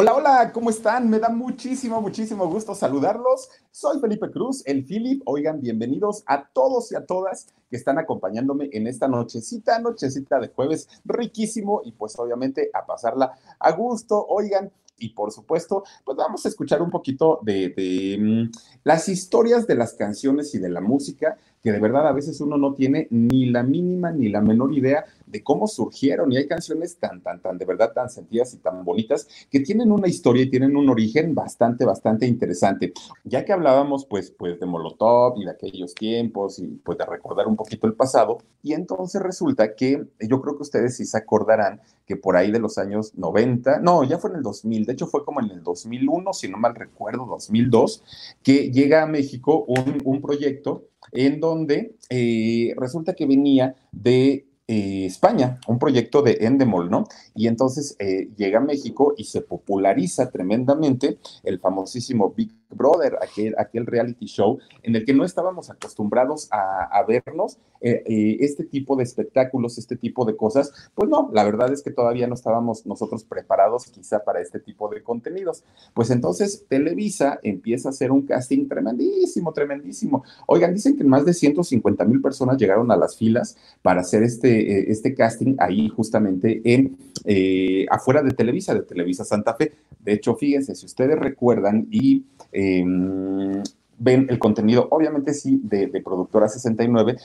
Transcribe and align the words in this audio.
Hola, 0.00 0.14
hola, 0.14 0.52
¿cómo 0.52 0.70
están? 0.70 1.10
Me 1.10 1.18
da 1.18 1.28
muchísimo, 1.28 2.00
muchísimo 2.00 2.46
gusto 2.46 2.72
saludarlos. 2.72 3.48
Soy 3.72 3.98
Felipe 3.98 4.30
Cruz, 4.30 4.62
el 4.64 4.84
Philip. 4.84 5.22
Oigan, 5.24 5.60
bienvenidos 5.60 6.22
a 6.26 6.46
todos 6.46 6.92
y 6.92 6.94
a 6.94 7.04
todas 7.04 7.48
que 7.68 7.76
están 7.76 7.98
acompañándome 7.98 8.70
en 8.72 8.86
esta 8.86 9.08
nochecita, 9.08 9.80
nochecita 9.80 10.38
de 10.38 10.50
jueves 10.50 10.88
riquísimo 11.04 11.82
y 11.84 11.90
pues 11.90 12.16
obviamente 12.16 12.70
a 12.72 12.86
pasarla 12.86 13.32
a 13.58 13.72
gusto. 13.72 14.24
Oigan, 14.28 14.70
y 14.98 15.08
por 15.08 15.32
supuesto, 15.32 15.82
pues 16.04 16.16
vamos 16.16 16.46
a 16.46 16.48
escuchar 16.48 16.80
un 16.80 16.90
poquito 16.90 17.40
de, 17.42 17.70
de 17.70 18.18
mm, 18.20 18.52
las 18.84 19.08
historias 19.08 19.66
de 19.66 19.74
las 19.74 19.94
canciones 19.94 20.54
y 20.54 20.58
de 20.58 20.68
la 20.68 20.80
música 20.80 21.36
que 21.62 21.72
de 21.72 21.80
verdad 21.80 22.06
a 22.06 22.12
veces 22.12 22.40
uno 22.40 22.56
no 22.56 22.74
tiene 22.74 23.08
ni 23.10 23.46
la 23.46 23.62
mínima 23.62 24.12
ni 24.12 24.28
la 24.28 24.40
menor 24.40 24.72
idea 24.76 25.04
de 25.26 25.42
cómo 25.42 25.66
surgieron. 25.66 26.32
Y 26.32 26.36
hay 26.36 26.46
canciones 26.46 26.98
tan, 26.98 27.20
tan, 27.22 27.40
tan, 27.40 27.58
de 27.58 27.64
verdad, 27.64 27.92
tan 27.92 28.08
sentidas 28.10 28.54
y 28.54 28.58
tan 28.58 28.84
bonitas 28.84 29.28
que 29.50 29.60
tienen 29.60 29.92
una 29.92 30.08
historia 30.08 30.42
y 30.42 30.50
tienen 30.50 30.76
un 30.76 30.88
origen 30.88 31.34
bastante, 31.34 31.84
bastante 31.84 32.26
interesante. 32.26 32.92
Ya 33.24 33.44
que 33.44 33.52
hablábamos, 33.52 34.06
pues, 34.06 34.30
pues 34.30 34.58
de 34.58 34.66
Molotov 34.66 35.38
y 35.40 35.44
de 35.44 35.50
aquellos 35.50 35.94
tiempos 35.94 36.58
y 36.58 36.66
pues 36.66 36.98
de 36.98 37.04
recordar 37.04 37.46
un 37.46 37.56
poquito 37.56 37.86
el 37.86 37.94
pasado, 37.94 38.38
y 38.62 38.72
entonces 38.72 39.22
resulta 39.22 39.74
que 39.74 40.06
yo 40.20 40.40
creo 40.40 40.56
que 40.56 40.62
ustedes 40.62 40.96
sí 40.96 41.04
se 41.04 41.18
acordarán 41.18 41.80
que 42.06 42.16
por 42.16 42.36
ahí 42.36 42.50
de 42.50 42.58
los 42.58 42.78
años 42.78 43.12
90, 43.16 43.80
no, 43.80 44.02
ya 44.02 44.18
fue 44.18 44.30
en 44.30 44.36
el 44.36 44.42
2000, 44.42 44.86
de 44.86 44.92
hecho 44.94 45.06
fue 45.06 45.24
como 45.24 45.40
en 45.40 45.50
el 45.50 45.62
2001, 45.62 46.32
si 46.32 46.48
no 46.48 46.56
mal 46.56 46.74
recuerdo, 46.74 47.26
2002, 47.26 48.02
que 48.42 48.70
llega 48.70 49.02
a 49.02 49.06
México 49.06 49.64
un, 49.68 50.00
un 50.04 50.22
proyecto 50.22 50.84
en 51.12 51.40
donde 51.40 51.96
eh, 52.10 52.74
resulta 52.76 53.14
que 53.14 53.26
venía 53.26 53.74
de 53.92 54.48
eh, 54.70 55.06
España, 55.06 55.58
un 55.66 55.78
proyecto 55.78 56.20
de 56.20 56.38
Endemol, 56.42 56.90
¿no? 56.90 57.04
Y 57.34 57.46
entonces 57.46 57.96
eh, 57.98 58.28
llega 58.36 58.58
a 58.58 58.62
México 58.62 59.14
y 59.16 59.24
se 59.24 59.40
populariza 59.40 60.30
tremendamente 60.30 61.18
el 61.42 61.58
famosísimo 61.58 62.34
Big 62.36 62.52
Brother, 62.70 63.16
aquel, 63.22 63.54
aquel 63.58 63.86
reality 63.86 64.26
show 64.26 64.58
en 64.82 64.96
el 64.96 65.04
que 65.04 65.14
no 65.14 65.24
estábamos 65.24 65.70
acostumbrados 65.70 66.48
a, 66.50 67.04
vernos 67.08 67.58
este 67.80 68.64
tipo 68.64 68.96
de 68.96 69.04
espectáculos, 69.04 69.78
este 69.78 69.96
tipo 69.96 70.24
de 70.24 70.36
cosas. 70.36 70.90
Pues 70.94 71.08
no, 71.08 71.30
la 71.32 71.44
verdad 71.44 71.72
es 71.72 71.82
que 71.82 71.90
todavía 71.90 72.26
no 72.26 72.34
estábamos 72.34 72.84
nosotros 72.86 73.24
preparados 73.24 73.86
quizá 73.86 74.24
para 74.24 74.40
este 74.40 74.60
tipo 74.60 74.88
de 74.88 75.02
contenidos. 75.02 75.64
Pues 75.94 76.10
entonces 76.10 76.66
Televisa 76.68 77.38
empieza 77.42 77.88
a 77.88 77.90
hacer 77.90 78.10
un 78.10 78.22
casting 78.22 78.68
tremendísimo, 78.68 79.52
tremendísimo. 79.52 80.24
Oigan, 80.46 80.74
dicen 80.74 80.96
que 80.96 81.04
más 81.04 81.24
de 81.24 81.34
150 81.34 82.04
mil 82.04 82.20
personas 82.20 82.58
llegaron 82.58 82.90
a 82.90 82.96
las 82.96 83.16
filas 83.16 83.56
para 83.82 84.00
hacer 84.00 84.22
este 84.22 84.58
eh, 84.58 84.84
este, 84.88 85.14
casting 85.14 85.56
ahí 85.58 85.88
justamente 85.88 86.60
en 86.64 86.96
eh, 87.24 87.86
afuera 87.90 88.22
de 88.22 88.32
Televisa, 88.32 88.74
de 88.74 88.82
Televisa 88.82 89.24
Santa 89.24 89.54
Fe. 89.54 89.72
De 90.00 90.12
hecho, 90.12 90.36
fíjense, 90.36 90.74
si 90.74 90.86
ustedes 90.86 91.18
recuerdan 91.18 91.86
y 91.90 92.24
em, 92.58 93.62
ven 93.98 94.26
el 94.28 94.38
contenido, 94.38 94.88
obviamente 94.90 95.34
sí, 95.34 95.60
de, 95.62 95.88
Productora 96.04 96.48
69, 96.48 97.16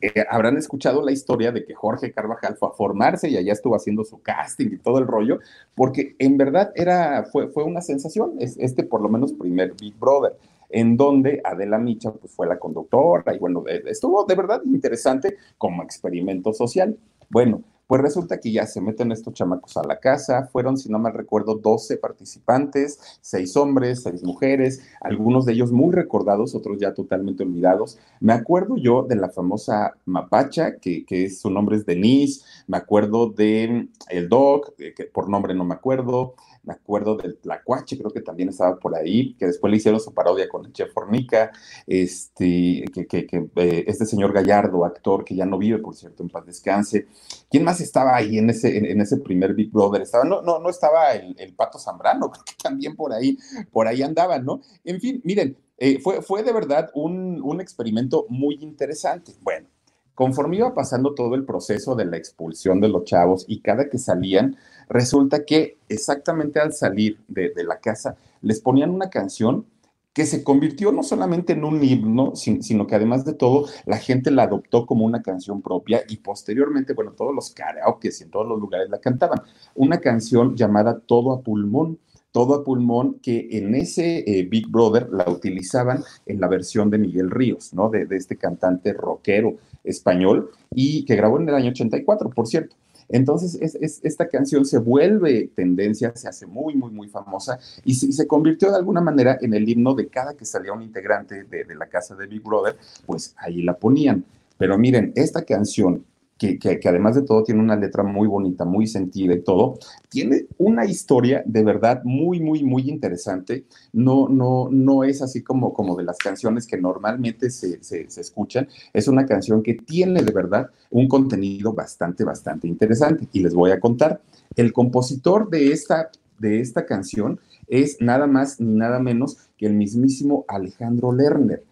eh, 0.00 0.12
habrán 0.28 0.56
escuchado 0.56 1.02
la 1.02 1.12
historia 1.12 1.52
de 1.52 1.64
que 1.64 1.74
Jorge 1.74 2.12
Carvajal 2.12 2.56
fue 2.56 2.68
a 2.68 2.72
formarse 2.72 3.28
y 3.28 3.36
allá 3.36 3.52
estuvo 3.52 3.74
haciendo 3.74 4.04
su 4.04 4.20
casting 4.20 4.68
y 4.72 4.78
todo 4.78 4.98
el 4.98 5.06
rollo, 5.06 5.38
porque 5.74 6.14
en 6.18 6.36
verdad 6.36 6.70
era, 6.74 7.24
fue, 7.32 7.48
fue 7.48 7.64
una 7.64 7.80
sensación, 7.80 8.34
es 8.38 8.56
este 8.58 8.84
por 8.84 9.00
lo 9.00 9.08
menos 9.08 9.32
primer 9.32 9.74
Big 9.74 9.98
Brother 9.98 10.36
en 10.68 10.96
donde 10.96 11.40
Adela 11.44 11.78
Micha 11.78 12.12
pues, 12.12 12.32
fue 12.32 12.46
la 12.46 12.58
conductora 12.58 13.34
y 13.34 13.38
bueno, 13.38 13.64
estuvo 13.66 14.24
de 14.24 14.34
verdad 14.34 14.62
interesante 14.64 15.36
como 15.58 15.82
experimento 15.82 16.52
social. 16.52 16.96
Bueno, 17.28 17.62
pues 17.86 18.00
resulta 18.00 18.40
que 18.40 18.52
ya 18.52 18.66
se 18.66 18.80
meten 18.80 19.12
estos 19.12 19.34
chamacos 19.34 19.76
a 19.76 19.84
la 19.84 20.00
casa, 20.00 20.48
fueron, 20.50 20.76
si 20.76 20.90
no 20.90 20.98
mal 20.98 21.14
recuerdo, 21.14 21.54
12 21.54 21.96
participantes, 21.98 23.18
6 23.20 23.56
hombres, 23.56 24.02
6 24.02 24.24
mujeres, 24.24 24.82
algunos 25.00 25.46
de 25.46 25.52
ellos 25.52 25.72
muy 25.72 25.92
recordados, 25.92 26.54
otros 26.54 26.78
ya 26.78 26.94
totalmente 26.94 27.44
olvidados. 27.44 27.98
Me 28.20 28.32
acuerdo 28.32 28.76
yo 28.76 29.02
de 29.02 29.16
la 29.16 29.28
famosa 29.28 29.94
Mapacha, 30.04 30.76
que, 30.76 31.30
su 31.30 31.50
nombre 31.50 31.76
es 31.76 31.86
Denise, 31.86 32.44
me 32.66 32.76
acuerdo 32.76 33.28
de 33.28 33.88
el 34.08 34.28
Doc, 34.28 34.72
eh, 34.78 34.94
que 34.94 35.04
por 35.04 35.28
nombre 35.28 35.54
no 35.54 35.64
me 35.64 35.74
acuerdo, 35.74 36.34
me 36.66 36.74
acuerdo 36.74 37.16
del 37.16 37.38
Tlacuache, 37.38 37.96
creo 37.96 38.10
que 38.10 38.20
también 38.20 38.48
estaba 38.48 38.76
por 38.76 38.94
ahí, 38.96 39.34
que 39.34 39.46
después 39.46 39.70
le 39.70 39.76
hicieron 39.76 40.00
su 40.00 40.12
parodia 40.12 40.48
con 40.48 40.66
el 40.66 40.72
Chef 40.72 40.92
Fornica, 40.92 41.52
este, 41.86 42.84
que, 42.92 43.06
que, 43.06 43.48
eh, 43.56 43.84
este 43.86 44.04
señor 44.04 44.32
Gallardo, 44.32 44.84
actor 44.84 45.24
que 45.24 45.36
ya 45.36 45.46
no 45.46 45.58
vive, 45.58 45.78
por 45.78 45.94
cierto, 45.94 46.24
en 46.24 46.28
paz 46.28 46.44
descanse. 46.44 47.06
¿Quién 47.48 47.62
más 47.62 47.80
estaba 47.80 48.16
ahí 48.16 48.38
en 48.38 48.50
ese, 48.50 48.76
en, 48.76 49.00
ese 49.00 49.18
primer 49.18 49.54
Big 49.54 49.70
Brother? 49.70 50.02
Estaba, 50.02 50.24
no, 50.24 50.42
no, 50.42 50.58
no 50.58 50.68
estaba 50.68 51.12
el, 51.12 51.54
Pato 51.54 51.78
Zambrano, 51.78 52.30
creo 52.32 52.44
que 52.44 52.54
también 52.60 52.96
por 52.96 53.12
ahí, 53.12 53.38
por 53.70 53.86
ahí 53.86 54.02
andaban, 54.02 54.44
¿no? 54.44 54.60
En 54.84 55.00
fin, 55.00 55.20
miren, 55.24 55.56
eh, 55.78 56.00
fue, 56.00 56.20
fue 56.20 56.42
de 56.42 56.52
verdad 56.52 56.90
un, 56.94 57.40
un 57.42 57.60
experimento 57.60 58.26
muy 58.28 58.56
interesante. 58.60 59.34
Bueno, 59.40 59.68
conforme 60.16 60.56
iba 60.56 60.74
pasando 60.74 61.14
todo 61.14 61.34
el 61.36 61.44
proceso 61.44 61.94
de 61.94 62.06
la 62.06 62.16
expulsión 62.16 62.80
de 62.80 62.88
los 62.88 63.04
chavos 63.04 63.44
y 63.46 63.60
cada 63.60 63.88
que 63.88 63.98
salían, 63.98 64.56
Resulta 64.88 65.44
que 65.44 65.78
exactamente 65.88 66.60
al 66.60 66.72
salir 66.72 67.18
de, 67.28 67.52
la 67.64 67.80
casa 67.80 68.16
les 68.40 68.60
ponían 68.60 68.90
una 68.90 69.10
canción 69.10 69.66
que 70.12 70.24
se 70.24 70.42
convirtió 70.42 70.92
no 70.92 71.02
solamente 71.02 71.52
en 71.52 71.64
un 71.64 71.82
himno, 71.84 72.34
sino 72.36 72.86
que 72.86 72.94
además 72.94 73.26
de 73.26 73.34
todo, 73.34 73.66
la 73.84 73.98
gente 73.98 74.30
la 74.30 74.44
adoptó 74.44 74.86
como 74.86 75.04
una 75.04 75.20
canción 75.20 75.60
propia 75.60 76.04
y 76.08 76.16
posteriormente, 76.18 76.94
bueno, 76.94 77.12
todos 77.12 77.34
los 77.34 77.50
karaokes 77.50 78.20
y 78.20 78.22
en 78.22 78.30
todos 78.30 78.48
los 78.48 78.58
lugares 78.58 78.88
la 78.88 78.98
cantaban. 78.98 79.42
Una 79.74 80.00
canción 80.00 80.56
llamada 80.56 81.00
Todo 81.00 81.32
a 81.32 81.42
Pulmón, 81.42 81.98
Todo 82.32 82.54
a 82.54 82.64
Pulmón, 82.64 83.18
que 83.20 83.48
en 83.50 83.74
ese 83.74 84.24
eh, 84.26 84.44
Big 84.44 84.68
Brother 84.68 85.10
la 85.10 85.28
utilizaban 85.28 86.02
en 86.24 86.40
la 86.40 86.48
versión 86.48 86.88
de 86.88 86.96
Miguel 86.96 87.30
Ríos, 87.30 87.74
¿no? 87.74 87.90
De, 87.90 88.06
de 88.06 88.16
este 88.16 88.36
cantante 88.36 88.94
rockero 88.94 89.56
español 89.84 90.50
y 90.70 91.04
que 91.04 91.16
grabó 91.16 91.38
en 91.38 91.48
el 91.48 91.54
año 91.56 91.70
84, 91.72 92.30
por 92.30 92.46
cierto. 92.46 92.74
Entonces, 93.08 93.56
es, 93.60 94.00
esta 94.02 94.28
canción 94.28 94.64
se 94.64 94.78
vuelve 94.78 95.50
tendencia, 95.54 96.12
se 96.14 96.28
hace 96.28 96.46
muy, 96.46 96.74
muy, 96.74 96.90
muy 96.90 97.08
famosa 97.08 97.58
y 97.84 97.94
se, 97.94 98.26
convirtió 98.26 98.70
de 98.70 98.76
alguna 98.76 99.00
manera 99.00 99.38
en 99.40 99.54
el 99.54 99.68
himno 99.68 99.94
de 99.94 100.08
cada 100.08 100.34
que 100.34 100.44
salía 100.44 100.72
un 100.72 100.82
integrante 100.82 101.44
de, 101.44 101.64
de 101.64 101.74
la 101.74 101.86
casa 101.86 102.14
de 102.14 102.26
Big 102.26 102.42
Brother, 102.42 102.76
pues 103.06 103.34
ahí 103.38 103.62
la 103.62 103.74
ponían. 103.74 104.24
Pero 104.58 104.78
miren, 104.78 105.12
esta 105.14 105.42
canción 105.42 106.04
que, 106.38 106.80
además 106.84 107.14
de 107.14 107.22
todo 107.22 107.42
tiene 107.42 107.62
una 107.62 107.76
letra 107.76 108.02
muy 108.02 108.28
bonita, 108.28 108.64
muy 108.64 108.86
sentida 108.86 109.34
y 109.34 109.40
todo, 109.40 109.78
tiene 110.08 110.46
una 110.58 110.84
historia 110.84 111.42
de 111.46 111.64
verdad 111.64 112.02
muy, 112.04 112.40
muy, 112.40 112.62
muy 112.62 112.88
interesante. 112.88 113.64
No, 113.92 114.28
no, 114.28 114.68
no 114.70 115.04
es 115.04 115.22
así 115.22 115.42
como, 115.42 115.72
como 115.72 115.96
de 115.96 116.04
las 116.04 116.18
canciones 116.18 116.66
que 116.66 116.76
normalmente 116.76 117.50
se, 117.50 117.82
se, 117.82 118.06
escuchan. 118.20 118.68
Es 118.92 119.08
una 119.08 119.24
canción 119.24 119.62
que 119.62 119.74
tiene 119.74 120.22
de 120.22 120.32
verdad 120.32 120.70
un 120.90 121.08
contenido 121.08 121.72
bastante, 121.72 122.22
bastante 122.24 122.68
interesante. 122.68 123.28
Y 123.32 123.40
les 123.40 123.54
voy 123.54 123.70
a 123.70 123.80
contar, 123.80 124.20
el 124.56 124.72
compositor 124.72 125.48
de 125.48 125.72
esta, 125.72 126.10
de 126.38 126.60
esta 126.60 126.84
canción 126.84 127.40
es 127.66 127.96
nada 128.00 128.26
más 128.26 128.60
ni 128.60 128.74
nada 128.74 128.98
menos 128.98 129.38
que 129.56 129.66
el 129.66 129.74
mismísimo 129.74 130.44
Alejandro 130.48 131.12
Lerner. 131.12 131.64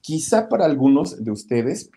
Quizá 0.00 0.48
para 0.48 0.66
algunos 0.66 1.24
de 1.24 1.30
ustedes 1.30 1.90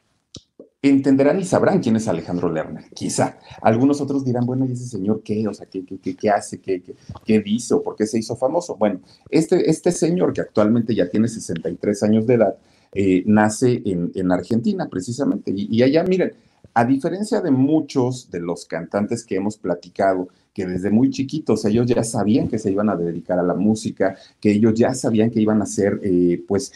entenderán 0.81 1.39
y 1.39 1.43
sabrán 1.43 1.79
quién 1.79 1.95
es 1.95 2.07
Alejandro 2.07 2.51
Lerner, 2.51 2.85
quizá. 2.93 3.39
Algunos 3.61 3.99
otros 3.99 4.23
dirán, 4.23 4.45
bueno, 4.45 4.65
¿y 4.65 4.73
ese 4.73 4.85
señor 4.85 5.21
qué? 5.23 5.47
O 5.47 5.53
sea, 5.53 5.65
¿qué, 5.65 5.83
qué, 5.85 6.15
qué 6.15 6.29
hace? 6.29 6.59
¿Qué, 6.59 6.83
¿Qué, 7.25 7.39
dice? 7.41 7.73
¿O 7.73 7.81
por 7.81 7.95
qué 7.95 8.05
se 8.05 8.19
hizo 8.19 8.35
famoso? 8.35 8.75
Bueno, 8.75 9.01
este, 9.29 9.69
este 9.69 9.91
señor 9.91 10.33
que 10.33 10.41
actualmente 10.41 10.93
ya 10.93 11.09
tiene 11.09 11.27
63 11.27 12.03
años 12.03 12.27
de 12.27 12.35
edad, 12.35 12.55
eh, 12.93 13.23
nace 13.25 13.81
en, 13.85 14.11
en, 14.13 14.31
Argentina 14.31 14.87
precisamente. 14.89 15.51
Y, 15.55 15.81
allá, 15.81 16.03
miren, 16.03 16.33
a 16.73 16.85
diferencia 16.85 17.41
de 17.41 17.51
muchos 17.51 18.29
de 18.29 18.39
los 18.39 18.65
cantantes 18.65 19.25
que 19.25 19.35
hemos 19.35 19.57
platicado, 19.57 20.29
que 20.53 20.65
desde 20.65 20.89
muy 20.89 21.09
chiquitos 21.09 21.65
ellos 21.65 21.85
ya 21.87 22.03
sabían 22.03 22.47
que 22.47 22.59
se 22.59 22.71
iban 22.71 22.89
a 22.89 22.95
dedicar 22.95 23.39
a 23.39 23.43
la 23.43 23.53
música, 23.55 24.15
que 24.39 24.51
ellos 24.51 24.73
ya 24.75 24.93
sabían 24.93 25.31
que 25.31 25.41
iban 25.41 25.61
a 25.61 25.65
ser, 25.65 25.99
eh, 26.03 26.43
pues, 26.47 26.71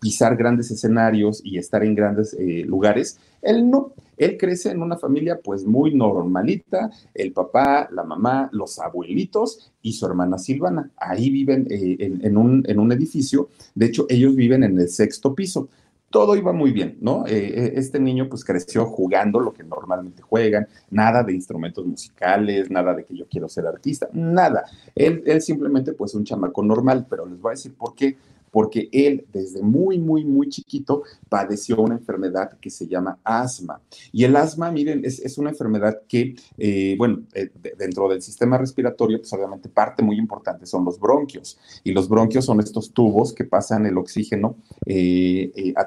pisar 0.00 0.36
grandes 0.36 0.70
escenarios 0.70 1.40
y 1.44 1.58
estar 1.58 1.84
en 1.84 1.94
grandes 1.94 2.34
eh, 2.34 2.64
lugares. 2.66 3.18
Él 3.42 3.68
no, 3.68 3.92
él 4.16 4.36
crece 4.36 4.70
en 4.70 4.82
una 4.82 4.96
familia 4.96 5.40
pues 5.42 5.64
muy 5.64 5.94
normalita, 5.94 6.90
el 7.14 7.32
papá, 7.32 7.88
la 7.92 8.04
mamá, 8.04 8.48
los 8.52 8.78
abuelitos 8.78 9.72
y 9.82 9.92
su 9.92 10.06
hermana 10.06 10.38
Silvana. 10.38 10.90
Ahí 10.96 11.30
viven 11.30 11.66
eh, 11.70 11.96
en, 11.98 12.36
un, 12.36 12.64
en 12.66 12.78
un 12.78 12.92
edificio, 12.92 13.48
de 13.74 13.86
hecho 13.86 14.06
ellos 14.08 14.34
viven 14.34 14.64
en 14.64 14.78
el 14.78 14.88
sexto 14.88 15.34
piso 15.34 15.68
todo 16.10 16.36
iba 16.36 16.52
muy 16.52 16.72
bien, 16.72 16.96
¿no? 17.00 17.26
Eh, 17.26 17.72
este 17.74 18.00
niño 18.00 18.28
pues 18.28 18.44
creció 18.44 18.86
jugando 18.86 19.40
lo 19.40 19.52
que 19.52 19.62
normalmente 19.62 20.22
juegan, 20.22 20.66
nada 20.90 21.22
de 21.22 21.34
instrumentos 21.34 21.84
musicales, 21.84 22.70
nada 22.70 22.94
de 22.94 23.04
que 23.04 23.14
yo 23.14 23.26
quiero 23.28 23.48
ser 23.48 23.66
artista, 23.66 24.08
nada. 24.12 24.64
Él, 24.94 25.22
él 25.26 25.42
simplemente 25.42 25.92
pues 25.92 26.14
un 26.14 26.24
chamaco 26.24 26.62
normal, 26.62 27.06
pero 27.08 27.26
les 27.26 27.40
voy 27.40 27.50
a 27.50 27.56
decir 27.56 27.74
por 27.74 27.94
qué 27.94 28.16
porque 28.50 28.88
él 28.92 29.26
desde 29.32 29.62
muy, 29.62 29.98
muy, 29.98 30.24
muy 30.24 30.48
chiquito 30.48 31.02
padeció 31.28 31.80
una 31.80 31.94
enfermedad 31.94 32.58
que 32.60 32.70
se 32.70 32.86
llama 32.86 33.18
asma. 33.24 33.80
Y 34.12 34.24
el 34.24 34.36
asma, 34.36 34.70
miren, 34.70 35.02
es, 35.04 35.38
una 35.38 35.50
enfermedad 35.50 36.02
que, 36.08 36.34
eh, 36.56 36.94
bueno, 36.98 37.22
eh, 37.34 37.50
dentro 37.76 38.08
del 38.08 38.22
sistema 38.22 38.58
respiratorio, 38.58 39.18
pues 39.18 39.32
obviamente 39.32 39.68
parte 39.68 40.02
muy 40.02 40.18
importante 40.18 40.66
son 40.66 40.84
los 40.84 40.98
bronquios. 40.98 41.58
Y 41.84 41.92
los 41.92 42.08
bronquios 42.08 42.44
son 42.44 42.60
estos 42.60 42.92
tubos 42.92 43.32
que 43.32 43.44
pasan 43.44 43.86
el 43.86 43.98
oxígeno 43.98 44.56
eh, 44.86 45.72
a, 45.76 45.86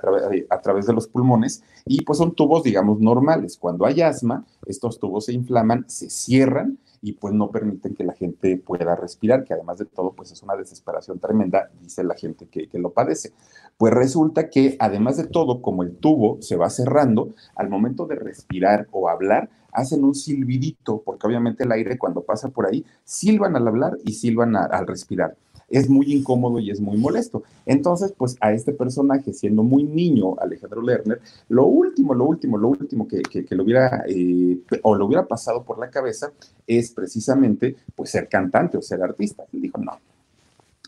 a 0.56 0.62
través 0.62 0.86
de 0.86 0.94
los 0.94 1.08
pulmones 1.08 1.64
y 1.86 2.04
pues 2.04 2.18
son 2.18 2.34
tubos, 2.34 2.64
digamos, 2.64 3.00
normales. 3.00 3.58
Cuando 3.58 3.86
hay 3.86 4.02
asma, 4.02 4.46
estos 4.66 5.00
tubos 5.00 5.26
se 5.26 5.34
inflaman, 5.34 5.86
se 5.88 6.10
cierran 6.10 6.78
y 7.02 7.14
pues 7.14 7.34
no 7.34 7.50
permiten 7.50 7.96
que 7.96 8.04
la 8.04 8.14
gente 8.14 8.58
pueda 8.58 8.96
respirar, 8.96 9.44
que 9.44 9.54
además 9.54 9.80
de 9.80 9.86
todo 9.86 10.14
pues 10.14 10.32
es 10.32 10.44
una 10.44 10.56
desesperación 10.56 11.20
tremenda, 11.20 11.70
dice 11.82 12.04
la 12.04 12.16
gente 12.16 12.48
que, 12.48 12.68
que 12.68 12.80
lo 12.80 12.92
padece. 12.92 13.34
Pues 13.78 13.94
resulta 13.94 14.50
que 14.50 14.76
además 14.80 15.18
de 15.18 15.26
todo, 15.26 15.62
como 15.62 15.84
el 15.84 15.96
tubo 15.96 16.38
se 16.42 16.56
va 16.56 16.70
cerrando, 16.70 17.34
al 17.56 17.70
momento 17.70 18.06
de 18.06 18.16
respirar 18.16 18.88
o 18.92 19.10
hablar, 19.10 19.50
hacen 19.74 20.04
un 20.04 20.14
silbidito, 20.14 21.02
porque 21.04 21.26
obviamente 21.26 21.64
el 21.64 21.72
aire 21.72 21.98
cuando 21.98 22.22
pasa 22.22 22.50
por 22.50 22.68
ahí, 22.68 22.86
silban 23.04 23.56
al 23.56 23.68
hablar 23.68 23.98
y 24.06 24.14
silban 24.14 24.56
al 24.56 24.86
respirar 24.86 25.36
es 25.72 25.90
muy 25.90 26.14
incómodo 26.14 26.60
y 26.60 26.70
es 26.70 26.80
muy 26.80 26.98
molesto. 26.98 27.44
Entonces, 27.66 28.14
pues 28.16 28.36
a 28.42 28.52
este 28.52 28.74
personaje, 28.74 29.34
siendo 29.34 29.64
muy 29.64 29.84
niño, 29.84 30.36
Alejandro 30.40 30.82
Lerner, 30.82 31.22
lo 31.50 31.66
último, 31.66 32.14
lo 32.14 32.26
último, 32.26 32.58
lo 32.58 32.68
último 32.70 33.08
que, 33.08 33.22
que, 33.22 33.56
lo 33.56 33.64
hubiera, 33.64 34.04
eh, 34.08 34.58
o 34.84 34.96
lo 34.96 35.06
hubiera 35.06 35.26
pasado 35.26 35.64
por 35.64 35.80
la 35.80 35.90
cabeza 35.90 36.32
es 36.68 36.92
precisamente, 36.92 37.76
pues 37.96 38.12
ser 38.12 38.28
cantante 38.28 38.78
o 38.78 38.82
ser 38.82 39.02
artista. 39.02 39.46
Dijo, 39.52 39.78
no, 39.80 39.98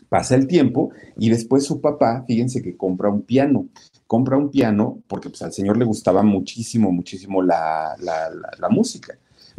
pasa 0.08 0.34
el 0.34 0.46
tiempo 0.46 0.90
y 1.16 1.30
después 1.30 1.64
su 1.64 1.80
papá, 1.80 2.24
fíjense 2.26 2.62
que 2.62 2.76
compra 2.76 3.08
un 3.08 3.22
piano. 3.22 3.66
Compra 4.06 4.36
un 4.36 4.50
piano 4.50 4.98
porque 5.08 5.30
pues, 5.30 5.40
al 5.42 5.52
señor 5.52 5.78
le 5.78 5.86
gustaba 5.86 6.22
muchísimo, 6.22 6.92
muchísimo 6.92 7.42
la, 7.42 7.96
la, 8.00 8.30
la 8.58 8.68
música. 8.68 9.16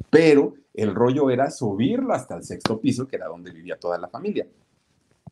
Pero 0.10 0.54
el 0.74 0.94
rollo 0.94 1.30
era 1.32 1.50
subirlo 1.50 2.14
hasta 2.14 2.36
el 2.36 2.44
sexto 2.44 2.80
piso, 2.80 3.08
que 3.08 3.16
era 3.16 3.28
donde 3.28 3.52
vivía 3.52 3.78
toda 3.78 3.98
la 3.98 4.08
familia 4.08 4.46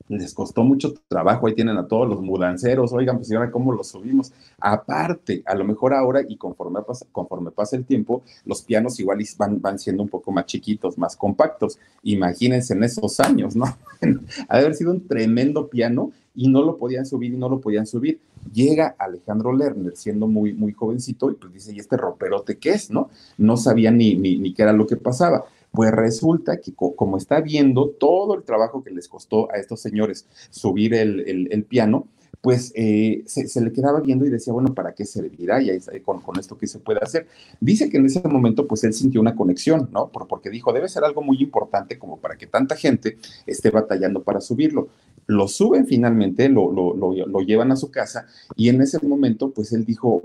les 0.09 0.33
costó 0.33 0.63
mucho 0.63 0.93
trabajo, 1.07 1.47
ahí 1.47 1.55
tienen 1.55 1.77
a 1.77 1.87
todos 1.87 2.07
los 2.07 2.21
mudanceros, 2.21 2.93
oigan, 2.93 3.17
pues 3.17 3.31
ahora 3.31 3.51
cómo 3.51 3.71
los 3.71 3.87
subimos. 3.87 4.33
Aparte, 4.59 5.43
a 5.45 5.55
lo 5.55 5.63
mejor 5.63 5.93
ahora 5.93 6.21
y 6.27 6.37
conforme 6.37 6.81
pasa, 6.81 7.05
conforme 7.11 7.51
pasa 7.51 7.75
el 7.75 7.85
tiempo, 7.85 8.23
los 8.45 8.61
pianos 8.61 8.99
igual 8.99 9.23
van, 9.37 9.61
van 9.61 9.79
siendo 9.79 10.03
un 10.03 10.09
poco 10.09 10.31
más 10.31 10.45
chiquitos, 10.45 10.97
más 10.97 11.15
compactos. 11.15 11.79
Imagínense 12.03 12.73
en 12.73 12.83
esos 12.83 13.19
años, 13.19 13.55
¿no? 13.55 13.65
ha 14.49 14.57
de 14.57 14.61
haber 14.61 14.75
sido 14.75 14.91
un 14.91 15.07
tremendo 15.07 15.69
piano 15.69 16.11
y 16.35 16.49
no 16.49 16.63
lo 16.63 16.77
podían 16.77 17.05
subir 17.05 17.33
y 17.33 17.37
no 17.37 17.47
lo 17.47 17.61
podían 17.61 17.85
subir. 17.85 18.19
Llega 18.51 18.95
Alejandro 18.97 19.55
Lerner 19.55 19.95
siendo 19.95 20.27
muy, 20.27 20.53
muy 20.53 20.73
jovencito 20.73 21.31
y 21.31 21.35
pues 21.35 21.53
dice, 21.53 21.73
¿y 21.73 21.79
este 21.79 21.95
roperote 21.95 22.57
qué 22.57 22.71
es, 22.71 22.91
no? 22.91 23.09
No 23.37 23.55
sabía 23.55 23.91
ni, 23.91 24.15
ni 24.15 24.53
qué 24.53 24.63
era 24.63 24.73
lo 24.73 24.85
que 24.85 24.97
pasaba. 24.97 25.45
Pues 25.73 25.91
resulta 25.91 26.57
que 26.61 26.71
como 26.75 27.17
está 27.17 27.41
viendo 27.41 27.89
todo 27.89 28.35
el 28.35 28.43
trabajo 28.43 28.83
que 28.83 28.91
les 28.91 29.07
costó 29.07 29.51
a 29.51 29.55
estos 29.55 29.81
señores 29.81 30.27
subir 30.51 30.93
el, 30.93 31.65
piano, 31.67 32.07
pues 32.41 32.71
eh, 32.75 33.23
se, 33.25 33.59
le 33.59 33.71
quedaba 33.71 33.99
viendo 33.99 34.23
y 34.23 34.29
decía, 34.29 34.53
bueno, 34.53 34.75
¿para 34.75 34.93
qué 34.93 35.03
servirá? 35.03 35.63
Y 35.63 35.71
ahí, 35.71 35.79
con, 36.05 36.21
con, 36.21 36.39
esto 36.39 36.59
que 36.59 36.67
se 36.67 36.77
puede 36.77 36.99
hacer. 37.01 37.25
Dice 37.59 37.89
que 37.89 37.97
en 37.97 38.05
ese 38.05 38.21
momento, 38.27 38.67
pues 38.67 38.83
él 38.83 38.93
sintió 38.93 39.19
una 39.19 39.35
conexión, 39.35 39.89
¿no? 39.91 40.09
porque 40.09 40.51
dijo, 40.51 40.71
debe 40.73 40.87
ser 40.87 41.05
algo 41.05 41.23
muy 41.23 41.41
importante 41.41 41.97
como 41.97 42.17
para 42.19 42.37
que 42.37 42.45
tanta 42.45 42.75
gente 42.75 43.17
esté 43.47 43.71
batallando 43.71 44.21
para 44.21 44.41
subirlo. 44.41 44.89
Lo 45.25 45.47
suben 45.47 45.87
finalmente, 45.87 46.49
lo, 46.49 46.71
lo, 46.71 46.93
lo 46.95 47.39
llevan 47.39 47.71
a 47.71 47.77
su 47.77 47.89
casa 47.89 48.27
y 48.55 48.69
en 48.69 48.79
ese 48.79 48.99
momento, 49.03 49.49
pues 49.49 49.73
él 49.73 49.85
dijo, 49.85 50.21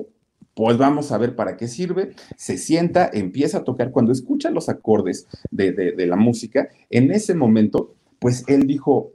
pues 0.58 0.76
vamos 0.76 1.12
a 1.12 1.18
ver 1.18 1.36
para 1.36 1.56
qué 1.56 1.68
sirve, 1.68 2.16
se 2.36 2.58
sienta, 2.58 3.08
empieza 3.12 3.58
a 3.58 3.64
tocar, 3.64 3.92
cuando 3.92 4.10
escucha 4.10 4.50
los 4.50 4.68
acordes 4.68 5.28
de, 5.52 5.94
la 6.04 6.16
música, 6.16 6.68
en 6.90 7.12
ese 7.12 7.36
momento, 7.36 7.94
pues 8.18 8.42
él 8.48 8.66
dijo, 8.66 9.12